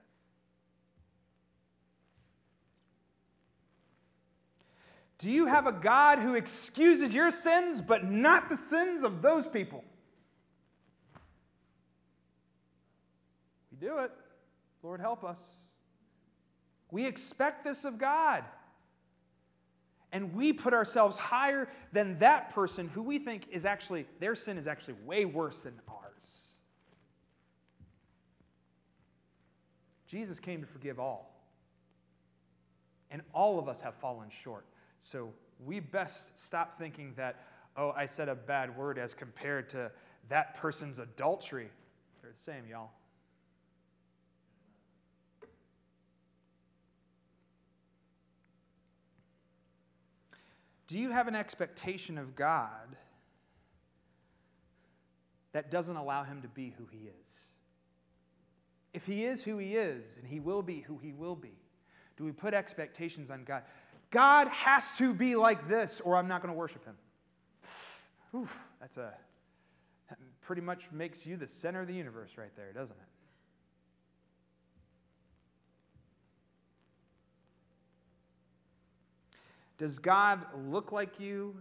Do 5.18 5.32
you 5.32 5.48
have 5.48 5.66
a 5.66 5.72
God 5.72 6.20
who 6.20 6.36
excuses 6.36 7.12
your 7.12 7.32
sins, 7.32 7.82
but 7.82 8.04
not 8.04 8.50
the 8.50 8.58
sins 8.58 9.04
of 9.04 9.24
those 9.24 9.48
people? 9.48 9.84
We 13.72 13.88
do 13.88 13.98
it. 14.00 14.12
Lord, 14.84 15.00
help 15.00 15.24
us. 15.24 15.40
We 16.92 17.08
expect 17.08 17.64
this 17.64 17.84
of 17.84 17.98
God. 17.98 18.44
And 20.16 20.34
we 20.34 20.54
put 20.54 20.74
ourselves 20.74 21.18
higher 21.18 21.68
than 21.92 22.18
that 22.20 22.56
person 22.56 22.88
who 22.88 23.04
we 23.04 23.20
think 23.20 23.50
is 23.52 23.66
actually, 23.66 24.06
their 24.22 24.34
sin 24.34 24.58
is 24.58 24.66
actually 24.66 24.94
way 25.06 25.26
worse 25.26 25.60
than 25.60 25.74
ours. 25.90 26.54
Jesus 30.08 30.40
came 30.40 30.62
to 30.62 30.68
forgive 30.68 31.02
all. 31.02 31.36
And 33.12 33.24
all 33.34 33.60
of 33.60 33.68
us 33.68 33.82
have 33.82 33.94
fallen 33.96 34.30
short. 34.30 34.66
So 35.02 35.34
we 35.66 35.82
best 35.82 36.30
stop 36.42 36.80
thinking 36.80 37.12
that, 37.18 37.44
oh, 37.76 37.92
I 37.92 38.06
said 38.06 38.30
a 38.30 38.36
bad 38.36 38.74
word 38.78 38.98
as 38.98 39.14
compared 39.14 39.68
to 39.72 39.92
that 40.30 40.56
person's 40.56 41.00
adultery. 41.00 41.70
They're 42.22 42.32
the 42.32 42.42
same, 42.42 42.64
y'all. 42.72 42.92
Do 50.88 50.98
you 50.98 51.12
have 51.12 51.28
an 51.28 51.36
expectation 51.36 52.18
of 52.18 52.36
God 52.36 52.96
that 55.54 55.72
doesn't 55.72 55.96
allow 55.96 56.24
him 56.24 56.42
to 56.42 56.48
be 56.48 56.74
who 56.78 56.86
he 56.92 57.08
is? 57.08 57.30
If 58.94 59.06
he 59.06 59.26
is 59.26 59.42
who 59.42 59.58
he 59.58 59.76
is, 59.76 60.04
and 60.18 60.28
he 60.28 60.40
will 60.40 60.62
be 60.62 60.82
who 60.82 60.98
he 60.98 61.12
will 61.12 61.36
be, 61.36 61.58
do 62.18 62.24
we 62.24 62.32
put 62.32 62.54
expectations 62.54 63.30
on 63.30 63.44
God? 63.44 63.64
God 64.12 64.48
has 64.48 64.94
to 64.98 65.14
be 65.14 65.36
like 65.36 65.68
this, 65.68 66.02
or 66.04 66.16
I'm 66.16 66.28
not 66.28 66.42
going 66.42 66.54
to 66.54 66.58
worship 66.58 66.86
him. 66.86 66.96
Whew, 68.32 68.48
that's 68.80 68.98
a 68.98 69.14
that 70.10 70.20
pretty 70.42 70.62
much 70.62 70.84
makes 70.92 71.26
you 71.26 71.36
the 71.36 71.48
center 71.48 71.82
of 71.82 71.88
the 71.88 71.94
universe 71.94 72.32
right 72.38 72.56
there, 72.56 72.72
doesn't 72.72 72.96
it? 72.96 73.08
Does 79.78 80.00
God 80.00 80.46
look 80.68 80.92
like 80.92 81.20
you? 81.20 81.56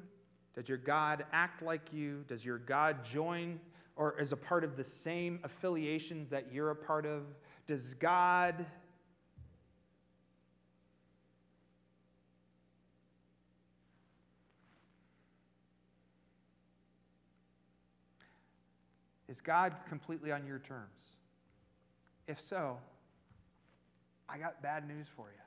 Does 0.54 0.68
your 0.68 0.78
God 0.78 1.24
act 1.32 1.62
like 1.62 1.92
you? 1.92 2.24
Does 2.28 2.44
your 2.44 2.58
God 2.58 3.04
join 3.04 3.58
or 3.96 4.18
is 4.20 4.32
a 4.32 4.36
part 4.36 4.64
of 4.64 4.76
the 4.76 4.84
same 4.84 5.40
affiliations 5.44 6.30
that 6.30 6.52
you're 6.52 6.70
a 6.70 6.76
part 6.76 7.06
of? 7.06 7.22
Does 7.66 7.94
God 7.94 8.66
Is 19.26 19.40
God 19.40 19.74
completely 19.88 20.30
on 20.30 20.46
your 20.46 20.60
terms? 20.60 21.16
If 22.28 22.40
so, 22.40 22.78
I 24.28 24.38
got 24.38 24.62
bad 24.62 24.86
news 24.86 25.08
for 25.16 25.26
you. 25.26 25.43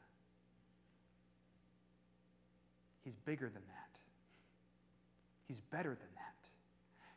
He's 3.08 3.16
bigger 3.24 3.46
than 3.46 3.62
that. 3.70 4.00
He's 5.48 5.62
better 5.72 5.92
than 5.92 6.10
that. 6.16 6.36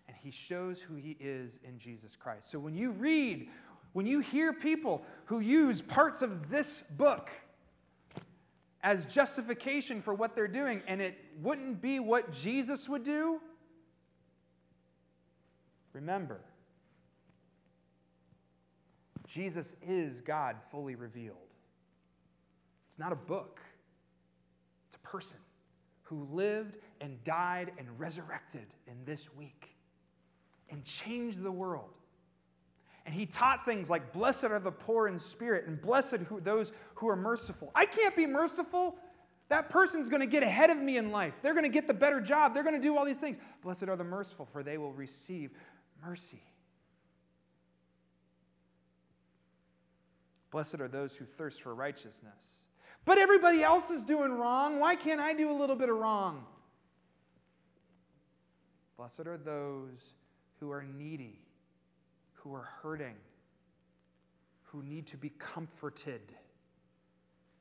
And 0.06 0.16
he 0.22 0.30
shows 0.30 0.78
who 0.78 0.94
he 0.94 1.16
is 1.18 1.58
in 1.64 1.80
Jesus 1.80 2.14
Christ. 2.14 2.48
So 2.48 2.60
when 2.60 2.76
you 2.76 2.92
read, 2.92 3.48
when 3.92 4.06
you 4.06 4.20
hear 4.20 4.52
people 4.52 5.02
who 5.24 5.40
use 5.40 5.82
parts 5.82 6.22
of 6.22 6.48
this 6.48 6.84
book 6.96 7.28
as 8.84 9.04
justification 9.06 10.00
for 10.00 10.14
what 10.14 10.36
they're 10.36 10.46
doing, 10.46 10.80
and 10.86 11.02
it 11.02 11.18
wouldn't 11.42 11.82
be 11.82 11.98
what 11.98 12.32
Jesus 12.32 12.88
would 12.88 13.02
do, 13.02 13.40
remember, 15.92 16.38
Jesus 19.26 19.66
is 19.84 20.20
God 20.20 20.54
fully 20.70 20.94
revealed. 20.94 21.36
It's 22.88 22.98
not 23.00 23.10
a 23.10 23.16
book, 23.16 23.58
it's 24.86 24.94
a 24.94 25.08
person 25.08 25.38
who 26.10 26.26
lived 26.32 26.76
and 27.00 27.22
died 27.22 27.70
and 27.78 27.88
resurrected 27.96 28.66
in 28.88 28.96
this 29.06 29.28
week 29.38 29.76
and 30.68 30.84
changed 30.84 31.40
the 31.40 31.52
world. 31.52 31.90
And 33.06 33.14
he 33.14 33.26
taught 33.26 33.64
things 33.64 33.88
like, 33.88 34.12
Blessed 34.12 34.44
are 34.44 34.58
the 34.58 34.72
poor 34.72 35.06
in 35.06 35.18
spirit, 35.18 35.66
and 35.68 35.80
blessed 35.80 36.14
are 36.14 36.40
those 36.40 36.72
who 36.96 37.08
are 37.08 37.16
merciful. 37.16 37.70
I 37.76 37.86
can't 37.86 38.14
be 38.16 38.26
merciful. 38.26 38.96
That 39.48 39.70
person's 39.70 40.08
going 40.08 40.20
to 40.20 40.26
get 40.26 40.42
ahead 40.42 40.70
of 40.70 40.78
me 40.78 40.96
in 40.96 41.10
life. 41.10 41.34
They're 41.42 41.54
going 41.54 41.64
to 41.64 41.70
get 41.70 41.86
the 41.86 41.94
better 41.94 42.20
job. 42.20 42.54
They're 42.54 42.62
going 42.62 42.74
to 42.74 42.80
do 42.80 42.96
all 42.96 43.04
these 43.04 43.16
things. 43.16 43.36
Blessed 43.62 43.84
are 43.84 43.96
the 43.96 44.04
merciful, 44.04 44.46
for 44.52 44.62
they 44.62 44.78
will 44.78 44.92
receive 44.92 45.50
mercy. 46.04 46.42
Blessed 50.50 50.80
are 50.80 50.88
those 50.88 51.14
who 51.14 51.24
thirst 51.24 51.62
for 51.62 51.74
righteousness, 51.74 52.44
but 53.04 53.18
everybody 53.18 53.62
else 53.62 53.90
is 53.90 54.02
doing 54.02 54.32
wrong. 54.32 54.78
Why 54.78 54.94
can't 54.94 55.20
I 55.20 55.32
do 55.32 55.50
a 55.50 55.56
little 55.56 55.76
bit 55.76 55.88
of 55.88 55.96
wrong? 55.96 56.44
Blessed 58.96 59.26
are 59.26 59.38
those 59.38 59.98
who 60.60 60.70
are 60.70 60.82
needy, 60.82 61.40
who 62.34 62.54
are 62.54 62.68
hurting, 62.82 63.16
who 64.64 64.82
need 64.82 65.06
to 65.08 65.16
be 65.16 65.30
comforted, 65.38 66.20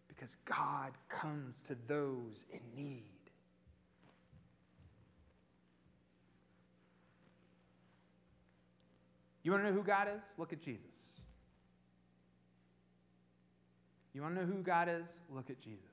because 0.07 0.35
God 0.45 0.91
comes 1.07 1.61
to 1.67 1.77
those 1.87 2.43
in 2.51 2.59
need. 2.75 3.03
You 9.43 9.51
want 9.51 9.63
to 9.63 9.69
know 9.69 9.75
who 9.75 9.83
God 9.83 10.09
is? 10.13 10.21
Look 10.37 10.51
at 10.51 10.61
Jesus. 10.61 11.08
You 14.13 14.21
want 14.21 14.35
to 14.35 14.41
know 14.41 14.47
who 14.47 14.61
God 14.61 14.89
is? 14.89 15.07
Look 15.33 15.49
at 15.49 15.61
Jesus. 15.61 15.85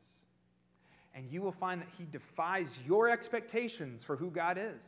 And 1.14 1.30
you 1.30 1.42
will 1.42 1.52
find 1.52 1.80
that 1.80 1.88
he 1.96 2.04
defies 2.04 2.68
your 2.86 3.08
expectations 3.08 4.02
for 4.04 4.16
who 4.16 4.30
God 4.30 4.58
is 4.58 4.82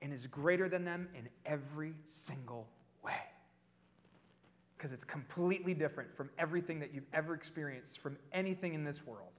and 0.00 0.12
is 0.12 0.26
greater 0.26 0.68
than 0.68 0.84
them 0.84 1.08
in 1.16 1.28
every 1.46 1.94
single 2.06 2.66
way. 3.04 3.12
Because 4.76 4.92
it's 4.92 5.04
completely 5.04 5.74
different 5.74 6.16
from 6.16 6.30
everything 6.38 6.80
that 6.80 6.92
you've 6.92 7.06
ever 7.14 7.34
experienced 7.34 7.98
from 7.98 8.16
anything 8.32 8.74
in 8.74 8.84
this 8.84 9.06
world. 9.06 9.30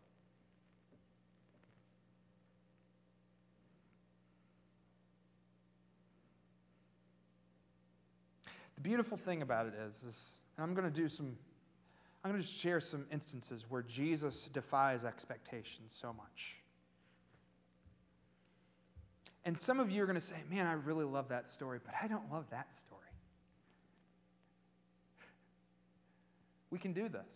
The 8.75 8.81
beautiful 8.81 9.17
thing 9.17 9.41
about 9.41 9.67
it 9.67 9.73
is, 9.75 9.95
is 10.07 10.17
and 10.57 10.63
I'm 10.63 10.73
going 10.73 10.89
to 10.89 11.01
do 11.01 11.09
some 11.09 11.35
I'm 12.23 12.31
going 12.31 12.41
to 12.41 12.47
just 12.47 12.57
share 12.59 12.79
some 12.79 13.05
instances 13.11 13.65
where 13.67 13.81
Jesus 13.81 14.47
defies 14.53 15.03
expectations 15.03 15.93
so 15.99 16.13
much. 16.13 16.55
And 19.45 19.57
some 19.57 19.81
of 19.81 19.91
you 19.91 20.01
are 20.03 20.05
going 20.05 20.19
to 20.19 20.25
say, 20.25 20.37
man, 20.49 20.65
I 20.65 20.73
really 20.73 21.03
love 21.03 21.27
that 21.29 21.49
story, 21.49 21.79
but 21.83 21.93
I 22.01 22.07
don't 22.07 22.31
love 22.31 22.45
that 22.51 22.73
story. 22.73 23.01
We 26.69 26.79
can 26.79 26.93
do 26.93 27.09
this. 27.09 27.27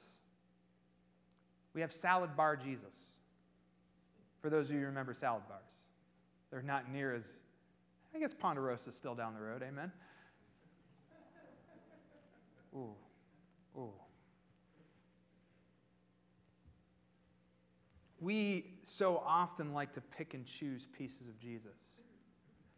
We 1.74 1.82
have 1.82 1.92
salad 1.94 2.36
bar 2.38 2.56
Jesus. 2.56 2.96
For 4.42 4.50
those 4.50 4.70
of 4.70 4.76
you 4.76 4.80
who 4.80 4.86
remember 4.86 5.14
salad 5.14 5.44
bars, 5.50 5.68
they're 6.50 6.62
not 6.62 6.90
near 6.90 7.14
as, 7.14 7.24
I 8.16 8.20
guess 8.20 8.34
Ponderosa 8.34 8.90
is 8.90 8.96
still 8.96 9.16
down 9.16 9.34
the 9.34 9.42
road, 9.42 9.62
amen? 9.62 9.92
Ooh, 12.74 12.96
ooh. 13.78 13.92
We 18.20 18.66
so 18.84 19.22
often 19.26 19.74
like 19.74 19.94
to 19.94 20.02
pick 20.02 20.34
and 20.34 20.46
choose 20.46 20.88
pieces 20.98 21.28
of 21.28 21.40
Jesus. 21.40 21.76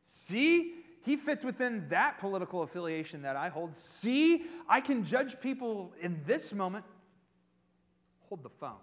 See, 0.04 0.74
he 1.04 1.16
fits 1.16 1.44
within 1.44 1.88
that 1.90 2.20
political 2.20 2.64
affiliation 2.64 3.22
that 3.22 3.36
I 3.36 3.50
hold. 3.50 3.76
See, 3.76 4.46
I 4.68 4.82
can 4.82 5.04
judge 5.04 5.40
people 5.40 5.94
in 6.02 6.20
this 6.26 6.54
moment. 6.54 6.86
Hold 8.28 8.44
the 8.44 8.50
phone. 8.50 8.78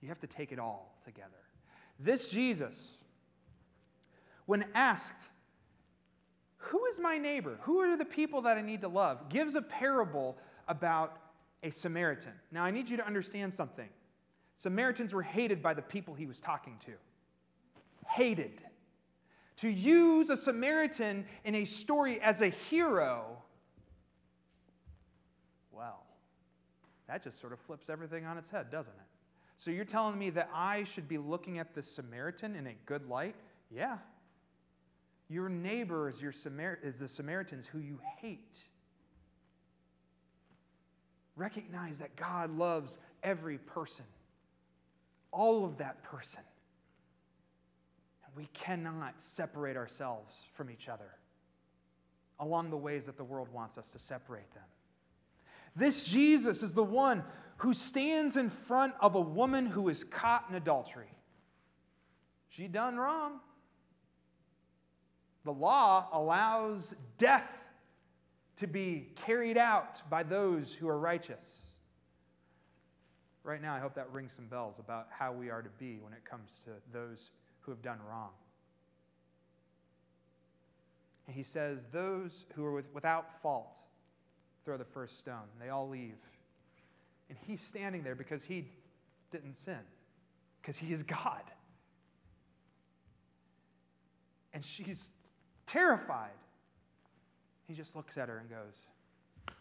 You 0.00 0.08
have 0.08 0.20
to 0.20 0.26
take 0.26 0.52
it 0.52 0.58
all 0.58 0.98
together. 1.04 1.30
This 2.00 2.26
Jesus, 2.26 2.74
when 4.46 4.64
asked, 4.74 5.12
Who 6.56 6.84
is 6.86 6.98
my 6.98 7.16
neighbor? 7.16 7.58
Who 7.62 7.78
are 7.78 7.96
the 7.96 8.04
people 8.04 8.42
that 8.42 8.58
I 8.58 8.60
need 8.60 8.80
to 8.80 8.88
love? 8.88 9.28
gives 9.28 9.54
a 9.54 9.62
parable 9.62 10.36
about 10.68 11.18
a 11.62 11.70
Samaritan. 11.70 12.32
Now, 12.50 12.64
I 12.64 12.70
need 12.70 12.90
you 12.90 12.96
to 12.96 13.06
understand 13.06 13.54
something. 13.54 13.88
Samaritans 14.56 15.12
were 15.12 15.22
hated 15.22 15.62
by 15.62 15.74
the 15.74 15.82
people 15.82 16.14
he 16.14 16.26
was 16.26 16.40
talking 16.40 16.76
to. 16.86 16.92
Hated. 18.08 18.60
To 19.58 19.68
use 19.68 20.30
a 20.30 20.36
Samaritan 20.36 21.24
in 21.44 21.54
a 21.54 21.64
story 21.64 22.20
as 22.20 22.40
a 22.40 22.48
hero, 22.48 23.38
well, 25.72 26.04
that 27.08 27.22
just 27.22 27.40
sort 27.40 27.52
of 27.52 27.60
flips 27.60 27.88
everything 27.88 28.24
on 28.24 28.38
its 28.38 28.50
head, 28.50 28.70
doesn't 28.70 28.94
it? 28.94 29.06
So 29.58 29.70
you're 29.70 29.84
telling 29.84 30.18
me 30.18 30.30
that 30.30 30.50
I 30.52 30.84
should 30.84 31.08
be 31.08 31.18
looking 31.18 31.58
at 31.58 31.74
the 31.74 31.82
Samaritan 31.82 32.56
in 32.56 32.66
a 32.66 32.74
good 32.86 33.08
light? 33.08 33.36
Yeah. 33.70 33.98
Your 35.28 35.48
neighbor 35.48 36.08
is, 36.08 36.20
your 36.20 36.32
Samar- 36.32 36.78
is 36.82 36.98
the 36.98 37.08
Samaritans 37.08 37.66
who 37.66 37.78
you 37.78 37.98
hate. 38.18 38.56
Recognize 41.36 41.98
that 41.98 42.14
God 42.16 42.56
loves 42.56 42.98
every 43.22 43.58
person 43.58 44.04
all 45.34 45.64
of 45.64 45.78
that 45.78 46.02
person. 46.02 46.42
we 48.36 48.48
cannot 48.52 49.20
separate 49.20 49.76
ourselves 49.76 50.34
from 50.54 50.68
each 50.68 50.88
other 50.88 51.10
along 52.40 52.70
the 52.70 52.76
ways 52.76 53.06
that 53.06 53.16
the 53.16 53.24
world 53.24 53.48
wants 53.52 53.78
us 53.78 53.88
to 53.90 53.98
separate 53.98 54.52
them. 54.54 54.64
This 55.76 56.02
Jesus 56.02 56.62
is 56.62 56.72
the 56.72 56.82
one 56.82 57.22
who 57.58 57.74
stands 57.74 58.36
in 58.36 58.50
front 58.50 58.94
of 59.00 59.14
a 59.14 59.20
woman 59.20 59.66
who 59.66 59.88
is 59.88 60.02
caught 60.02 60.46
in 60.48 60.56
adultery. 60.56 61.12
She 62.48 62.66
done 62.66 62.96
wrong. 62.96 63.40
The 65.44 65.52
law 65.52 66.08
allows 66.12 66.94
death 67.18 67.50
to 68.56 68.66
be 68.66 69.08
carried 69.26 69.58
out 69.58 70.08
by 70.08 70.22
those 70.22 70.72
who 70.72 70.88
are 70.88 70.98
righteous. 70.98 71.63
Right 73.44 73.60
now, 73.60 73.74
I 73.74 73.78
hope 73.78 73.94
that 73.94 74.10
rings 74.10 74.32
some 74.34 74.46
bells 74.46 74.76
about 74.78 75.08
how 75.10 75.30
we 75.30 75.50
are 75.50 75.60
to 75.60 75.68
be 75.78 75.98
when 76.00 76.14
it 76.14 76.24
comes 76.24 76.48
to 76.64 76.70
those 76.92 77.30
who 77.60 77.70
have 77.70 77.82
done 77.82 77.98
wrong. 78.08 78.30
And 81.26 81.36
he 81.36 81.42
says, 81.42 81.78
Those 81.92 82.46
who 82.54 82.64
are 82.64 82.72
with, 82.72 82.86
without 82.94 83.42
fault 83.42 83.76
throw 84.64 84.78
the 84.78 84.84
first 84.84 85.18
stone. 85.18 85.46
They 85.60 85.68
all 85.68 85.88
leave. 85.88 86.16
And 87.28 87.38
he's 87.46 87.60
standing 87.60 88.02
there 88.02 88.14
because 88.14 88.42
he 88.44 88.66
didn't 89.30 89.54
sin, 89.54 89.78
because 90.62 90.76
he 90.76 90.92
is 90.92 91.02
God. 91.02 91.42
And 94.54 94.64
she's 94.64 95.10
terrified. 95.66 96.30
He 97.66 97.74
just 97.74 97.94
looks 97.94 98.16
at 98.16 98.28
her 98.28 98.38
and 98.38 98.48
goes, 98.48 99.54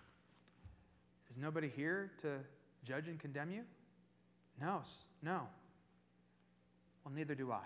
Is 1.29 1.37
nobody 1.37 1.71
here 1.75 2.11
to 2.21 2.39
judge 2.83 3.07
and 3.07 3.19
condemn 3.19 3.51
you? 3.51 3.63
No, 4.59 4.81
no. 5.21 5.41
Well, 7.03 7.13
neither 7.13 7.35
do 7.35 7.51
I. 7.51 7.61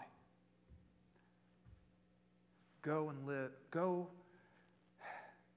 Go 2.81 3.09
and 3.09 3.27
live. 3.27 3.51
Go. 3.71 4.07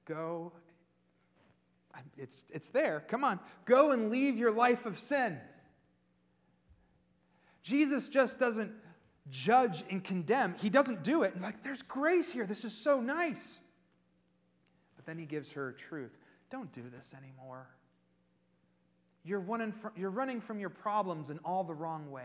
Go. 0.05 0.53
It's, 2.17 2.43
it's 2.51 2.69
there. 2.69 3.05
Come 3.09 3.25
on. 3.25 3.39
Go 3.65 3.93
and 3.93 4.11
leave 4.11 4.37
your 4.37 4.53
life 4.53 4.87
of 4.87 4.99
sin. 4.99 5.39
Jesus 7.63 8.09
just 8.09 8.39
doesn't 8.39 8.73
judge 9.29 9.85
and 9.91 10.03
condemn. 10.03 10.55
He 10.59 10.71
doesn't 10.71 11.05
do 11.05 11.23
it. 11.23 11.41
Like, 11.41 11.63
there's 11.63 11.83
grace 11.83 12.31
here. 12.31 12.47
This 12.47 12.65
is 12.65 12.73
so 12.73 13.01
nice. 13.01 13.59
But 14.97 15.07
then 15.07 15.19
he 15.19 15.25
gives 15.25 15.53
her 15.53 15.73
truth. 15.73 16.17
Don't 16.51 16.73
do 16.73 16.83
this 16.97 17.15
anymore. 17.17 17.69
You're, 19.25 19.43
from, 19.43 19.93
you're 19.97 20.11
running 20.11 20.41
from 20.41 20.59
your 20.59 20.71
problems 20.71 21.31
in 21.31 21.39
all 21.45 21.65
the 21.65 21.75
wrong 21.75 22.11
ways. 22.11 22.25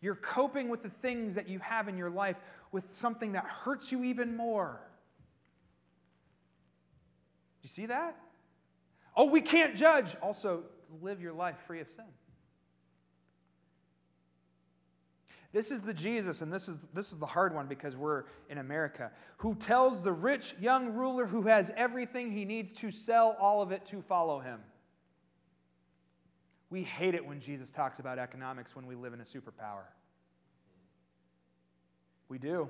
You're 0.00 0.16
coping 0.16 0.68
with 0.68 0.82
the 0.82 0.90
things 0.90 1.34
that 1.34 1.48
you 1.48 1.58
have 1.60 1.88
in 1.88 1.96
your 1.96 2.10
life 2.10 2.36
with 2.72 2.84
something 2.92 3.32
that 3.32 3.44
hurts 3.44 3.90
you 3.92 4.04
even 4.04 4.36
more. 4.36 4.80
Do 7.60 7.66
you 7.66 7.68
see 7.68 7.86
that? 7.86 8.16
Oh, 9.16 9.26
we 9.26 9.40
can't 9.40 9.76
judge. 9.76 10.16
Also, 10.22 10.62
live 11.02 11.20
your 11.20 11.32
life 11.32 11.56
free 11.66 11.80
of 11.80 11.88
sin. 11.88 12.06
This 15.52 15.72
is 15.72 15.82
the 15.82 15.94
Jesus, 15.94 16.42
and 16.42 16.52
this 16.52 16.68
is, 16.68 16.78
this 16.94 17.10
is 17.10 17.18
the 17.18 17.26
hard 17.26 17.54
one 17.54 17.66
because 17.66 17.96
we're 17.96 18.24
in 18.48 18.58
America, 18.58 19.10
who 19.38 19.56
tells 19.56 20.02
the 20.02 20.12
rich 20.12 20.54
young 20.60 20.94
ruler 20.94 21.26
who 21.26 21.42
has 21.42 21.72
everything 21.76 22.30
he 22.30 22.44
needs 22.44 22.72
to 22.74 22.92
sell 22.92 23.36
all 23.40 23.60
of 23.60 23.72
it 23.72 23.84
to 23.86 24.00
follow 24.00 24.38
him. 24.38 24.60
We 26.70 26.84
hate 26.84 27.16
it 27.16 27.26
when 27.26 27.40
Jesus 27.40 27.70
talks 27.70 27.98
about 27.98 28.18
economics 28.18 28.76
when 28.76 28.86
we 28.86 28.94
live 28.94 29.12
in 29.12 29.20
a 29.20 29.24
superpower. 29.24 29.86
We 32.28 32.38
do. 32.38 32.68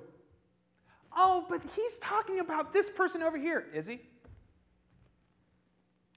Oh, 1.15 1.45
but 1.51 1.61
he's 1.77 1.99
talking 1.99 2.41
about 2.41 2.73
this 2.73 2.89
person 2.89 3.23
over 3.23 3.37
here, 3.37 3.67
is 3.75 3.87
he? 3.87 4.01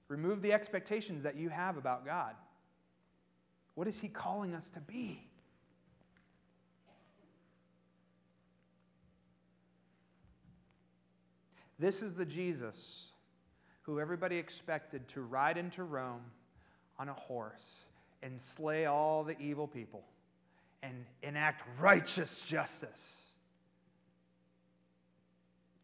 Remove 0.08 0.40
the 0.40 0.52
expectations 0.52 1.22
that 1.24 1.36
you 1.36 1.50
have 1.50 1.76
about 1.76 2.06
God. 2.06 2.34
What 3.74 3.86
is 3.86 3.98
he 3.98 4.08
calling 4.08 4.54
us 4.54 4.70
to 4.70 4.80
be? 4.80 5.28
This 11.78 12.02
is 12.02 12.14
the 12.14 12.24
Jesus 12.24 13.06
who 13.82 14.00
everybody 14.00 14.36
expected 14.36 15.06
to 15.08 15.22
ride 15.22 15.58
into 15.58 15.84
Rome 15.84 16.22
on 16.98 17.08
a 17.08 17.14
horse 17.14 17.84
and 18.22 18.40
slay 18.40 18.86
all 18.86 19.24
the 19.24 19.38
evil 19.38 19.66
people 19.66 20.04
and 20.82 21.04
enact 21.22 21.62
righteous 21.80 22.40
justice. 22.40 23.22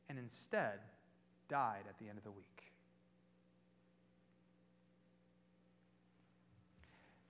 And 0.08 0.18
instead, 0.18 0.78
died 1.48 1.82
at 1.88 1.98
the 1.98 2.08
end 2.08 2.18
of 2.18 2.24
the 2.24 2.30
week. 2.30 2.46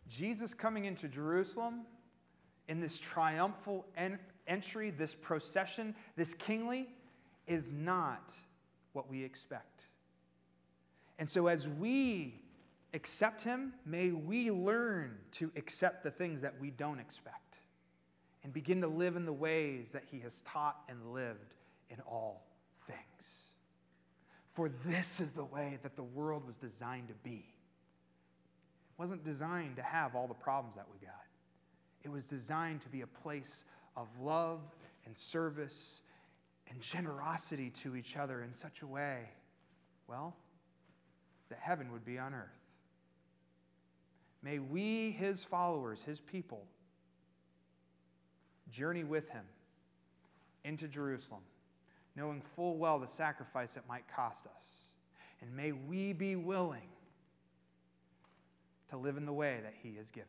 Jesus 0.09 0.55
coming 0.55 0.85
into 0.85 1.09
Jerusalem 1.09 1.83
in 2.69 2.81
this 2.81 2.99
triumphal 2.99 3.87
en- 3.97 4.19
entry, 4.47 4.91
this 4.91 5.15
procession, 5.15 5.95
this 6.17 6.35
kingly, 6.35 6.89
is 7.47 7.73
not 7.73 8.35
what 8.93 9.09
we 9.11 9.25
expect. 9.25 9.85
And 11.19 11.29
so, 11.29 11.47
as 11.47 11.69
we 11.69 12.41
accept 12.95 13.43
Him, 13.43 13.73
may 13.85 14.11
we 14.11 14.51
learn 14.51 15.17
to 15.33 15.51
accept 15.57 16.03
the 16.03 16.11
things 16.11 16.41
that 16.41 16.55
we 16.61 16.71
don't 16.71 16.99
expect 16.99 17.57
and 18.43 18.53
begin 18.53 18.81
to 18.81 18.89
live 18.89 19.17
in 19.17 19.27
the 19.27 19.33
ways 19.33 19.91
that 19.93 20.05
He 20.11 20.19
has 20.21 20.43
taught 20.43 20.77
and 20.89 21.13
lived 21.13 21.55
in 21.91 22.01
all 22.01 22.47
things. 22.87 22.99
For 24.55 24.71
this 24.87 25.21
is 25.21 25.31
the 25.31 25.45
way 25.45 25.79
that 25.83 25.97
the 25.97 26.03
world 26.03 26.47
was 26.47 26.57
designed 26.57 27.09
to 27.09 27.15
be. 27.23 27.45
It 28.91 29.03
wasn't 29.03 29.25
designed 29.25 29.77
to 29.77 29.83
have 29.83 30.17
all 30.17 30.27
the 30.27 30.35
problems 30.35 30.75
that 30.77 30.87
we 30.91 31.07
got, 31.07 31.15
it 32.03 32.11
was 32.11 32.25
designed 32.25 32.81
to 32.83 32.89
be 32.89 33.03
a 33.03 33.07
place 33.07 33.65
of 33.97 34.09
love 34.21 34.61
and 35.05 35.17
service 35.17 36.00
and 36.81 36.87
generosity 36.87 37.69
to 37.83 37.95
each 37.95 38.17
other 38.17 38.43
in 38.43 38.55
such 38.55 38.81
a 38.81 38.87
way, 38.87 39.29
well, 40.09 40.35
that 41.51 41.59
heaven 41.61 41.93
would 41.93 42.07
be 42.07 42.19
on 42.19 42.33
earth. 42.33 42.49
May 44.43 44.61
we, 44.61 45.11
his 45.11 45.45
followers, 45.45 46.01
his 46.03 46.21
people, 46.21 46.65
journey 48.71 49.05
with 49.05 49.29
him 49.29 49.45
into 50.65 50.89
Jerusalem, 50.89 51.43
knowing 52.17 52.41
full 52.57 52.79
well 52.79 52.99
the 52.99 53.09
sacrifice 53.09 53.77
it 53.77 53.83
might 53.87 54.05
cost 54.17 54.47
us. 54.47 54.65
And 55.43 55.55
may 55.55 55.73
we 55.73 56.15
be 56.15 56.35
willing 56.35 56.89
to 58.89 58.97
live 58.97 59.19
in 59.19 59.27
the 59.27 59.33
way 59.35 59.59
that 59.63 59.75
he 59.83 59.97
has 59.97 60.11
given. 60.11 60.29